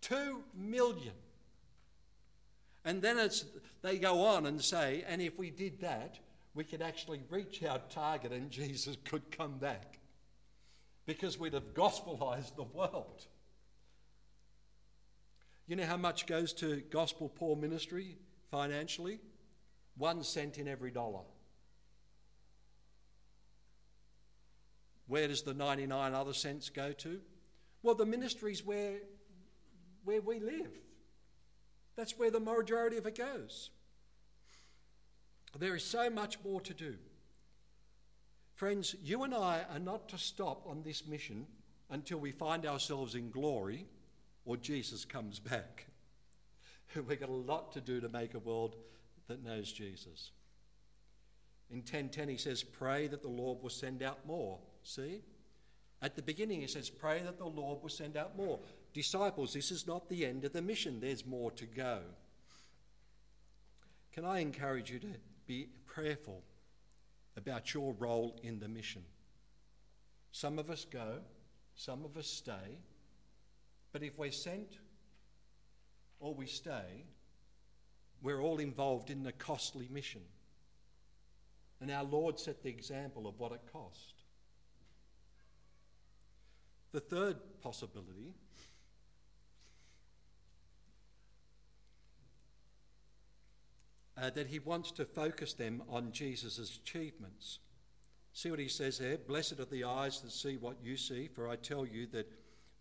Two 0.00 0.42
million. 0.54 1.14
And 2.84 3.00
then 3.00 3.18
it's, 3.18 3.44
they 3.82 3.98
go 3.98 4.24
on 4.24 4.46
and 4.46 4.60
say, 4.60 5.04
and 5.06 5.22
if 5.22 5.38
we 5.38 5.50
did 5.50 5.80
that, 5.80 6.18
we 6.54 6.64
could 6.64 6.82
actually 6.82 7.22
reach 7.30 7.62
our 7.62 7.78
target 7.90 8.32
and 8.32 8.50
Jesus 8.50 8.96
could 9.04 9.30
come 9.30 9.58
back 9.58 9.98
because 11.06 11.38
we'd 11.38 11.54
have 11.54 11.74
gospelized 11.74 12.56
the 12.56 12.64
world. 12.64 13.26
You 15.66 15.76
know 15.76 15.86
how 15.86 15.96
much 15.96 16.26
goes 16.26 16.52
to 16.54 16.82
gospel 16.90 17.28
poor 17.28 17.56
ministry 17.56 18.16
financially? 18.50 19.20
One 19.96 20.24
cent 20.24 20.58
in 20.58 20.66
every 20.68 20.90
dollar. 20.90 21.20
Where 25.06 25.28
does 25.28 25.42
the 25.42 25.54
99 25.54 26.14
other 26.14 26.32
cents 26.32 26.70
go 26.70 26.92
to? 26.92 27.20
Well, 27.82 27.94
the 27.94 28.06
ministries 28.06 28.64
where, 28.64 28.98
where 30.04 30.20
we 30.20 30.40
live. 30.40 30.72
That's 31.96 32.18
where 32.18 32.30
the 32.30 32.40
majority 32.40 32.96
of 32.96 33.06
it 33.06 33.18
goes. 33.18 33.70
There 35.58 35.76
is 35.76 35.84
so 35.84 36.08
much 36.08 36.38
more 36.42 36.60
to 36.62 36.72
do. 36.72 36.96
Friends, 38.54 38.96
you 39.02 39.22
and 39.24 39.34
I 39.34 39.64
are 39.70 39.78
not 39.78 40.08
to 40.10 40.18
stop 40.18 40.66
on 40.66 40.82
this 40.82 41.06
mission 41.06 41.46
until 41.90 42.18
we 42.18 42.30
find 42.30 42.64
ourselves 42.64 43.14
in 43.14 43.30
glory 43.30 43.86
or 44.44 44.56
Jesus 44.56 45.04
comes 45.04 45.38
back. 45.38 45.86
We've 47.06 47.20
got 47.20 47.28
a 47.28 47.32
lot 47.32 47.72
to 47.72 47.80
do 47.80 48.00
to 48.00 48.08
make 48.08 48.34
a 48.34 48.38
world 48.38 48.76
that 49.28 49.42
knows 49.42 49.72
Jesus. 49.72 50.30
In 51.70 51.78
1010, 51.78 52.28
he 52.28 52.36
says, 52.36 52.62
Pray 52.62 53.06
that 53.06 53.22
the 53.22 53.28
Lord 53.28 53.62
will 53.62 53.70
send 53.70 54.02
out 54.02 54.26
more. 54.26 54.58
See? 54.82 55.22
At 56.02 56.16
the 56.16 56.22
beginning, 56.22 56.60
he 56.60 56.66
says, 56.66 56.90
Pray 56.90 57.20
that 57.20 57.38
the 57.38 57.46
Lord 57.46 57.80
will 57.82 57.88
send 57.88 58.16
out 58.16 58.36
more. 58.36 58.58
Disciples, 58.92 59.54
this 59.54 59.70
is 59.70 59.86
not 59.86 60.08
the 60.08 60.26
end 60.26 60.44
of 60.44 60.52
the 60.52 60.60
mission, 60.60 61.00
there's 61.00 61.24
more 61.24 61.50
to 61.52 61.64
go. 61.64 62.00
Can 64.12 64.26
I 64.26 64.40
encourage 64.40 64.90
you 64.90 64.98
to 64.98 65.08
be 65.46 65.68
prayerful 65.86 66.42
about 67.36 67.72
your 67.72 67.94
role 67.94 68.38
in 68.42 68.58
the 68.60 68.68
mission? 68.68 69.02
Some 70.32 70.58
of 70.58 70.68
us 70.68 70.84
go, 70.84 71.20
some 71.74 72.04
of 72.04 72.18
us 72.18 72.26
stay, 72.26 72.78
but 73.92 74.02
if 74.02 74.18
we're 74.18 74.32
sent 74.32 74.78
or 76.18 76.34
we 76.34 76.46
stay, 76.46 77.04
we're 78.22 78.40
all 78.40 78.58
involved 78.58 79.10
in 79.10 79.22
the 79.22 79.32
costly 79.32 79.88
mission. 79.90 80.22
And 81.80 81.90
our 81.90 82.04
Lord 82.04 82.38
set 82.38 82.62
the 82.62 82.68
example 82.68 83.26
of 83.26 83.38
what 83.38 83.52
it 83.52 83.60
cost. 83.72 84.14
The 86.92 87.00
third 87.00 87.36
possibility 87.60 88.34
uh, 94.16 94.30
that 94.30 94.46
he 94.46 94.58
wants 94.58 94.92
to 94.92 95.04
focus 95.04 95.54
them 95.54 95.82
on 95.88 96.12
Jesus' 96.12 96.78
achievements. 96.82 97.58
See 98.32 98.50
what 98.50 98.60
he 98.60 98.68
says 98.68 98.98
there? 98.98 99.18
Blessed 99.18 99.58
are 99.58 99.64
the 99.64 99.84
eyes 99.84 100.20
that 100.20 100.32
see 100.32 100.56
what 100.56 100.76
you 100.82 100.96
see, 100.96 101.26
for 101.26 101.48
I 101.48 101.56
tell 101.56 101.84
you 101.86 102.06
that 102.08 102.30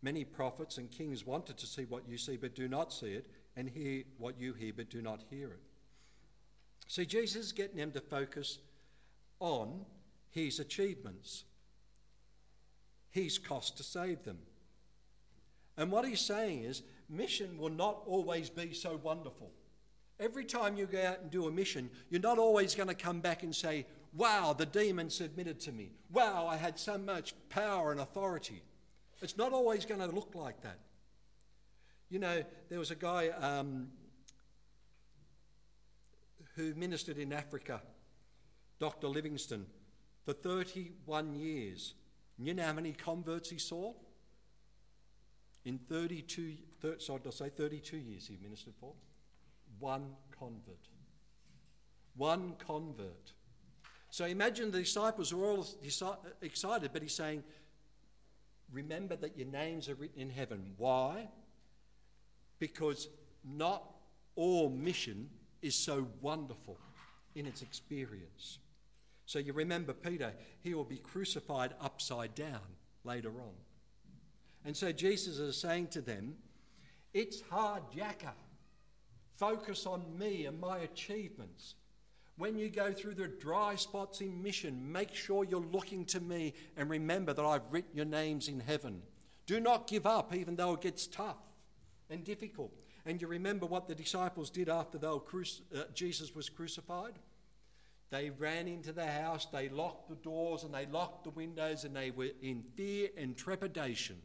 many 0.02 0.24
prophets 0.24 0.78
and 0.78 0.90
kings 0.90 1.26
wanted 1.26 1.58
to 1.58 1.68
see 1.68 1.84
what 1.86 2.08
you 2.08 2.18
see 2.18 2.38
but 2.38 2.56
do 2.56 2.68
not 2.68 2.92
see 2.94 3.14
it, 3.14 3.28
and 3.56 3.70
hear 3.70 4.04
what 4.18 4.40
you 4.40 4.54
hear 4.54 4.74
but 4.76 4.90
do 4.90 5.02
not 5.02 5.22
hear 5.30 5.50
it. 5.50 5.62
See, 6.88 7.06
Jesus 7.06 7.46
is 7.48 7.52
getting 7.52 7.78
them 7.78 7.92
to 7.92 8.02
focus 8.02 8.60
on 9.40 9.86
his 10.30 10.60
achievements, 10.60 11.44
his 13.10 13.38
cost 13.38 13.78
to 13.78 13.84
save 13.84 14.24
them. 14.24 14.40
And 15.78 15.92
what 15.92 16.06
he's 16.06 16.22
saying 16.22 16.64
is, 16.64 16.84
mission 17.10 17.58
will 17.58 17.70
not 17.70 18.02
always 18.06 18.50
be 18.50 18.74
so 18.74 19.00
wonderful. 19.02 19.52
Every 20.20 20.46
time 20.46 20.78
you 20.78 20.86
go 20.86 21.02
out 21.02 21.22
and 21.22 21.32
do 21.32 21.48
a 21.48 21.52
mission, 21.52 21.90
you're 22.10 22.22
not 22.22 22.38
always 22.38 22.76
going 22.76 22.90
to 22.90 22.94
come 22.94 23.20
back 23.20 23.44
and 23.44 23.56
say, 23.56 23.86
Wow, 24.14 24.54
the 24.54 24.66
demon 24.66 25.10
submitted 25.10 25.60
to 25.62 25.72
me. 25.72 25.92
Wow, 26.12 26.46
I 26.46 26.58
had 26.58 26.78
so 26.78 26.98
much 26.98 27.34
power 27.50 27.92
and 27.92 28.02
authority. 28.02 28.62
It's 29.22 29.38
not 29.38 29.54
always 29.54 29.86
going 29.86 30.00
to 30.02 30.08
look 30.08 30.34
like 30.34 30.62
that. 30.64 30.80
You 32.10 32.20
know, 32.20 32.44
there 32.70 32.80
was 32.80 32.92
a 32.92 32.96
guy 32.96 33.30
um, 33.30 33.88
who 36.56 36.74
ministered 36.76 37.18
in 37.18 37.32
Africa, 37.32 37.82
Dr. 38.80 39.08
Livingstone, 39.08 39.66
for 40.26 40.34
31 40.34 41.36
years. 41.36 41.94
You 42.38 42.54
know 42.54 42.64
how 42.64 42.74
many 42.74 42.94
converts 42.94 43.50
he 43.50 43.60
saw? 43.60 43.94
In 45.64 45.78
32, 45.78 46.56
sorry, 46.98 47.20
did 47.24 47.34
say 47.34 47.50
32 47.50 47.98
years 47.98 48.28
he 48.28 48.38
ministered 48.42 48.74
for? 48.80 48.94
One 49.80 50.16
convert. 50.38 50.90
One 52.16 52.56
convert. 52.58 53.34
So 54.10 54.26
imagine 54.26 54.72
the 54.72 54.80
disciples 54.80 55.32
are 55.32 55.44
all 55.46 55.66
excited, 56.42 56.90
but 56.92 57.02
he's 57.02 57.16
saying, 57.16 57.44
Remember 58.72 59.16
that 59.18 59.38
your 59.38 59.48
names 59.48 59.90
are 59.90 59.96
written 59.96 60.22
in 60.22 60.30
heaven. 60.30 60.74
Why? 60.78 61.28
Because 62.60 63.10
not 63.44 63.84
all 64.36 64.70
mission 64.70 65.30
is 65.62 65.76
so 65.76 66.08
wonderful 66.22 66.78
in 67.36 67.46
its 67.46 67.62
experience. 67.62 68.60
So 69.26 69.40
you 69.40 69.54
remember 69.54 69.94
Peter, 69.94 70.34
he 70.62 70.74
will 70.74 70.84
be 70.84 70.98
crucified 70.98 71.74
upside 71.80 72.36
down 72.36 72.60
later 73.04 73.30
on. 73.30 73.54
And 74.66 74.76
so 74.76 74.92
Jesus 74.92 75.38
is 75.40 75.58
saying 75.58 75.88
to 75.88 76.02
them, 76.02 76.36
It's 77.14 77.42
hard, 77.50 77.84
Yakka. 77.96 78.34
Focus 79.38 79.86
on 79.86 80.04
me 80.18 80.46
and 80.46 80.60
my 80.60 80.80
achievements. 80.80 81.76
When 82.38 82.58
you 82.58 82.70
go 82.70 82.91
through 82.91 83.15
the 83.15 83.28
dry 83.28 83.76
spots 83.76 84.22
in 84.22 84.41
mission, 84.41 84.91
make 84.91 85.13
sure 85.13 85.44
you're 85.44 85.60
looking 85.60 86.06
to 86.06 86.20
me 86.20 86.54
and 86.76 86.89
remember 86.89 87.34
that 87.34 87.46
I've 87.46 87.72
written 87.72 87.96
your 87.96 88.06
names 88.06 88.48
in 88.48 88.60
heaven. 88.60 89.02
Do 89.46 89.60
not 89.60 89.88
give 89.88 90.06
up, 90.06 90.34
even 90.34 90.56
though 90.56 90.74
it 90.74 90.82
gets 90.82 91.08
tough 91.08 91.38
and 92.10 92.24
difficult. 92.24 92.74
And 93.06 93.22
you 93.22 93.28
remember 93.28 93.65
what 93.65 93.88
the 93.88 93.96
disciples 93.96 94.50
did 94.50 94.70
after 94.70 94.98
they 94.98 95.08
cruci- 95.08 95.62
uh, 95.76 95.84
Jesus 95.94 96.34
was 96.36 96.50
crucified? 96.50 97.13
They 98.12 98.30
ran 98.30 98.67
into 98.67 98.91
the 98.91 99.08
house, 99.08 99.48
they 99.52 99.70
locked 99.70 100.10
the 100.10 100.15
doors 100.15 100.63
and 100.63 100.74
they 100.74 100.86
locked 100.86 101.24
the 101.24 101.30
windows, 101.30 101.86
and 101.86 101.96
they 101.96 102.12
were 102.12 102.32
in 102.41 102.63
fear 102.76 103.10
and 103.17 103.38
trepidation. 103.38 104.17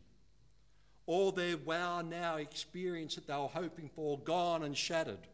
All 1.07 1.31
their 1.31 1.57
wow 1.57 2.03
now 2.03 2.37
experience 2.37 3.15
that 3.15 3.29
they 3.29 3.35
were 3.35 3.47
hoping 3.47 3.89
for 3.95 4.19
gone 4.19 4.65
and 4.65 4.77
shattered 4.77 5.29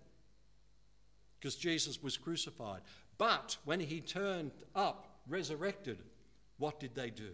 because 1.42 1.56
Jesus 1.56 2.00
was 2.00 2.16
crucified. 2.16 2.82
But 3.18 3.56
when 3.64 3.80
he 3.80 4.00
turned 4.00 4.52
up, 4.76 5.18
resurrected, 5.28 5.98
what 6.58 6.78
did 6.78 6.94
they 6.94 7.10
do? 7.10 7.30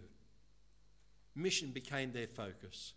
Mission 1.35 1.69
became 1.69 2.11
their 2.11 2.27
focus. 2.27 2.93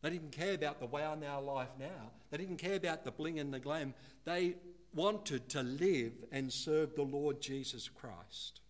They 0.00 0.08
didn't 0.08 0.32
care 0.32 0.54
about 0.54 0.80
the 0.80 0.86
wow 0.86 1.14
now 1.14 1.38
life 1.38 1.68
now. 1.78 2.12
They 2.30 2.38
didn't 2.38 2.56
care 2.56 2.76
about 2.76 3.04
the 3.04 3.10
bling 3.10 3.40
and 3.40 3.52
the 3.52 3.60
glam. 3.60 3.92
They 4.24 4.54
wanted 4.94 5.50
to 5.50 5.62
live 5.62 6.12
and 6.32 6.50
serve 6.50 6.94
the 6.94 7.02
Lord 7.02 7.42
Jesus 7.42 7.90
Christ. 7.90 8.60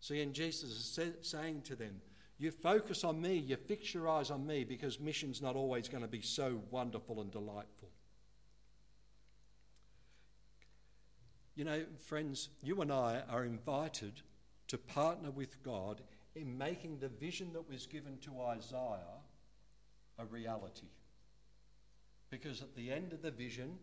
See, 0.00 0.20
and 0.20 0.34
Jesus 0.34 0.70
is 0.70 1.16
saying 1.22 1.62
to 1.62 1.74
them, 1.74 2.02
You 2.38 2.50
focus 2.50 3.04
on 3.04 3.22
me, 3.22 3.36
you 3.36 3.56
fix 3.56 3.94
your 3.94 4.06
eyes 4.08 4.30
on 4.30 4.46
me, 4.46 4.64
because 4.64 5.00
mission's 5.00 5.40
not 5.40 5.56
always 5.56 5.88
going 5.88 6.02
to 6.02 6.08
be 6.08 6.20
so 6.20 6.60
wonderful 6.70 7.22
and 7.22 7.32
delightful. 7.32 7.88
You 11.58 11.64
know, 11.64 11.82
friends, 12.06 12.50
you 12.62 12.82
and 12.82 12.92
I 12.92 13.22
are 13.28 13.44
invited 13.44 14.22
to 14.68 14.78
partner 14.78 15.32
with 15.32 15.60
God 15.64 16.02
in 16.36 16.56
making 16.56 17.00
the 17.00 17.08
vision 17.08 17.52
that 17.54 17.68
was 17.68 17.84
given 17.84 18.16
to 18.18 18.42
Isaiah 18.42 19.24
a 20.20 20.24
reality. 20.26 20.86
Because 22.30 22.62
at 22.62 22.76
the 22.76 22.92
end 22.92 23.12
of 23.12 23.22
the 23.22 23.32
vision, 23.32 23.76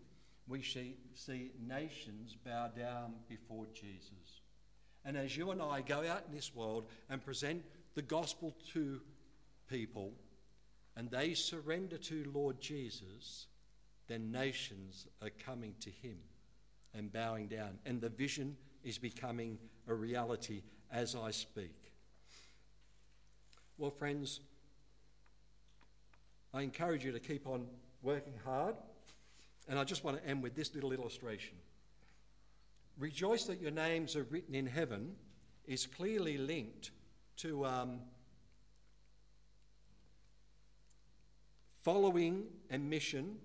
we 0.47 0.61
see, 0.61 0.95
nations 1.67 2.37
bow 2.45 2.69
down 2.69 3.15
before 3.27 3.65
Jesus. 3.73 4.39
And 5.03 5.17
as 5.17 5.35
you 5.35 5.51
and 5.51 5.61
I 5.61 5.81
go 5.81 5.97
out 6.07 6.23
in 6.29 6.33
this 6.33 6.55
world 6.55 6.85
and 7.09 7.25
present 7.25 7.61
the 7.93 8.01
gospel 8.01 8.55
to 8.71 9.01
people, 9.69 10.13
and 10.95 11.11
they 11.11 11.33
surrender 11.33 11.97
to 11.97 12.31
Lord 12.33 12.61
Jesus, 12.61 13.47
then 14.07 14.31
nations 14.31 15.07
are 15.21 15.29
coming 15.45 15.75
to 15.81 15.89
him 15.89 16.19
and 16.95 17.11
bowing 17.11 17.47
down. 17.47 17.79
And 17.85 18.01
the 18.01 18.09
vision 18.09 18.55
is 18.83 18.97
becoming 18.97 19.57
a 19.87 19.93
reality 19.93 20.63
as 20.91 21.15
I 21.15 21.31
speak. 21.31 21.75
Well, 23.77 23.91
friends, 23.91 24.39
I 26.53 26.61
encourage 26.61 27.03
you 27.03 27.11
to 27.11 27.19
keep 27.19 27.47
on 27.47 27.67
working 28.01 28.35
hard. 28.45 28.75
And 29.67 29.79
I 29.79 29.83
just 29.83 30.03
want 30.03 30.21
to 30.21 30.29
end 30.29 30.43
with 30.43 30.55
this 30.55 30.73
little 30.75 30.91
illustration. 30.91 31.57
Rejoice 32.97 33.45
that 33.45 33.59
your 33.59 33.71
names 33.71 34.15
are 34.15 34.23
written 34.29 34.55
in 34.55 34.67
heaven 34.67 35.15
is 35.65 35.85
clearly 35.87 36.37
linked 36.37 36.91
to 37.37 37.65
um, 37.65 37.99
following 41.83 42.45
a 42.71 42.77
mission 42.77 43.35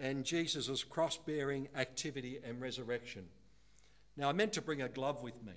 and 0.00 0.24
Jesus' 0.24 0.84
cross 0.84 1.16
bearing 1.16 1.68
activity 1.76 2.38
and 2.44 2.60
resurrection. 2.60 3.24
Now, 4.16 4.28
I 4.28 4.32
meant 4.32 4.52
to 4.54 4.62
bring 4.62 4.82
a 4.82 4.88
glove 4.88 5.22
with 5.22 5.42
me. 5.44 5.52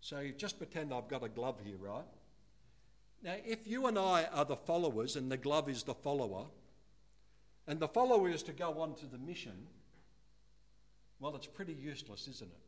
So 0.00 0.28
just 0.36 0.58
pretend 0.58 0.92
I've 0.92 1.08
got 1.08 1.22
a 1.22 1.28
glove 1.28 1.60
here, 1.64 1.76
right? 1.78 2.04
Now, 3.22 3.36
if 3.44 3.66
you 3.66 3.86
and 3.86 3.98
I 3.98 4.26
are 4.32 4.44
the 4.44 4.56
followers 4.56 5.14
and 5.16 5.30
the 5.30 5.36
glove 5.36 5.68
is 5.68 5.84
the 5.84 5.94
follower, 5.94 6.46
and 7.66 7.78
the 7.78 7.88
follower 7.88 8.28
is 8.28 8.42
to 8.44 8.52
go 8.52 8.80
on 8.80 8.94
to 8.96 9.06
the 9.06 9.18
mission, 9.18 9.66
well, 11.20 11.36
it's 11.36 11.46
pretty 11.46 11.74
useless, 11.74 12.26
isn't 12.26 12.50
it? 12.50 12.58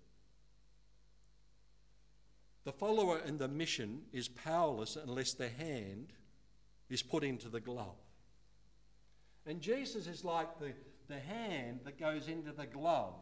The 2.65 2.73
follower 2.73 3.21
in 3.27 3.37
the 3.39 3.49
mission 3.49 4.03
is 4.13 4.29
powerless 4.29 4.97
unless 4.97 5.35
the 5.35 5.49
hand 5.49 6.13
is 6.89 7.03
put 7.03 7.25
into 7.25 7.49
the 7.49 7.61
glove. 7.61 7.97
And 9.47 9.61
Jesus 9.61 10.07
is 10.07 10.25
like 10.25 10.59
the, 10.59 10.73
the 11.09 11.21
hand 11.21 11.81
that 11.85 11.99
goes 11.99 12.29
into 12.29 12.53
the 12.53 12.67
glove 12.67 13.15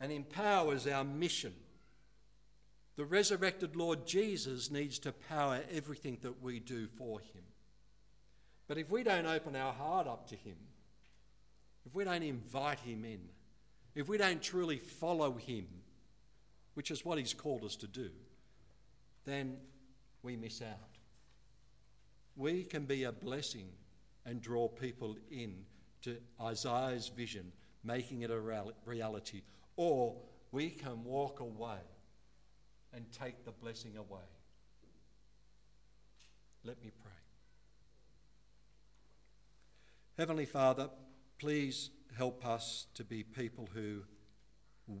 and 0.00 0.10
empowers 0.12 0.86
our 0.86 1.04
mission. 1.04 1.54
The 2.96 3.04
resurrected 3.04 3.76
Lord 3.76 4.06
Jesus 4.06 4.70
needs 4.70 4.98
to 5.00 5.12
power 5.12 5.60
everything 5.72 6.18
that 6.22 6.42
we 6.42 6.60
do 6.60 6.86
for 6.86 7.20
him. 7.20 7.42
But 8.68 8.78
if 8.78 8.90
we 8.90 9.02
don't 9.02 9.26
open 9.26 9.56
our 9.56 9.72
heart 9.72 10.06
up 10.06 10.28
to 10.28 10.36
him, 10.36 10.56
if 11.86 11.94
we 11.94 12.04
don't 12.04 12.22
invite 12.22 12.80
him 12.80 13.04
in, 13.04 13.20
if 13.94 14.08
we 14.08 14.18
don't 14.18 14.42
truly 14.42 14.78
follow 14.78 15.32
him, 15.32 15.66
which 16.74 16.90
is 16.90 17.04
what 17.04 17.18
he's 17.18 17.34
called 17.34 17.64
us 17.64 17.76
to 17.76 17.86
do, 17.86 18.10
then 19.24 19.56
we 20.22 20.36
miss 20.36 20.62
out. 20.62 20.98
We 22.36 22.64
can 22.64 22.84
be 22.84 23.04
a 23.04 23.12
blessing 23.12 23.68
and 24.24 24.40
draw 24.40 24.68
people 24.68 25.16
in 25.30 25.64
to 26.02 26.16
Isaiah's 26.40 27.08
vision, 27.08 27.52
making 27.84 28.22
it 28.22 28.30
a 28.30 28.40
reality. 28.84 29.42
Or 29.76 30.16
we 30.52 30.70
can 30.70 31.04
walk 31.04 31.40
away 31.40 31.78
and 32.92 33.04
take 33.12 33.44
the 33.44 33.52
blessing 33.52 33.96
away. 33.96 34.28
Let 36.64 36.82
me 36.82 36.90
pray. 37.02 37.12
Heavenly 40.18 40.44
Father, 40.44 40.90
please 41.38 41.90
help 42.16 42.44
us 42.44 42.86
to 42.94 43.04
be 43.04 43.22
people 43.22 43.68
who 43.72 44.02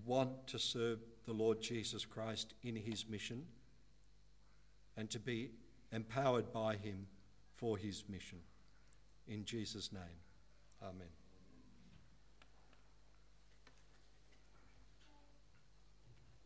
want 0.06 0.46
to 0.46 0.58
serve 0.58 1.00
the 1.26 1.32
Lord 1.32 1.60
Jesus 1.60 2.04
Christ 2.06 2.54
in 2.62 2.76
his 2.76 3.06
mission 3.08 3.44
and 4.96 5.10
to 5.10 5.18
be 5.18 5.50
empowered 5.92 6.52
by 6.52 6.76
him 6.76 7.06
for 7.56 7.76
his 7.76 8.04
mission. 8.08 8.38
In 9.28 9.44
Jesus' 9.44 9.92
name. 9.92 10.02
Amen. 10.82 11.19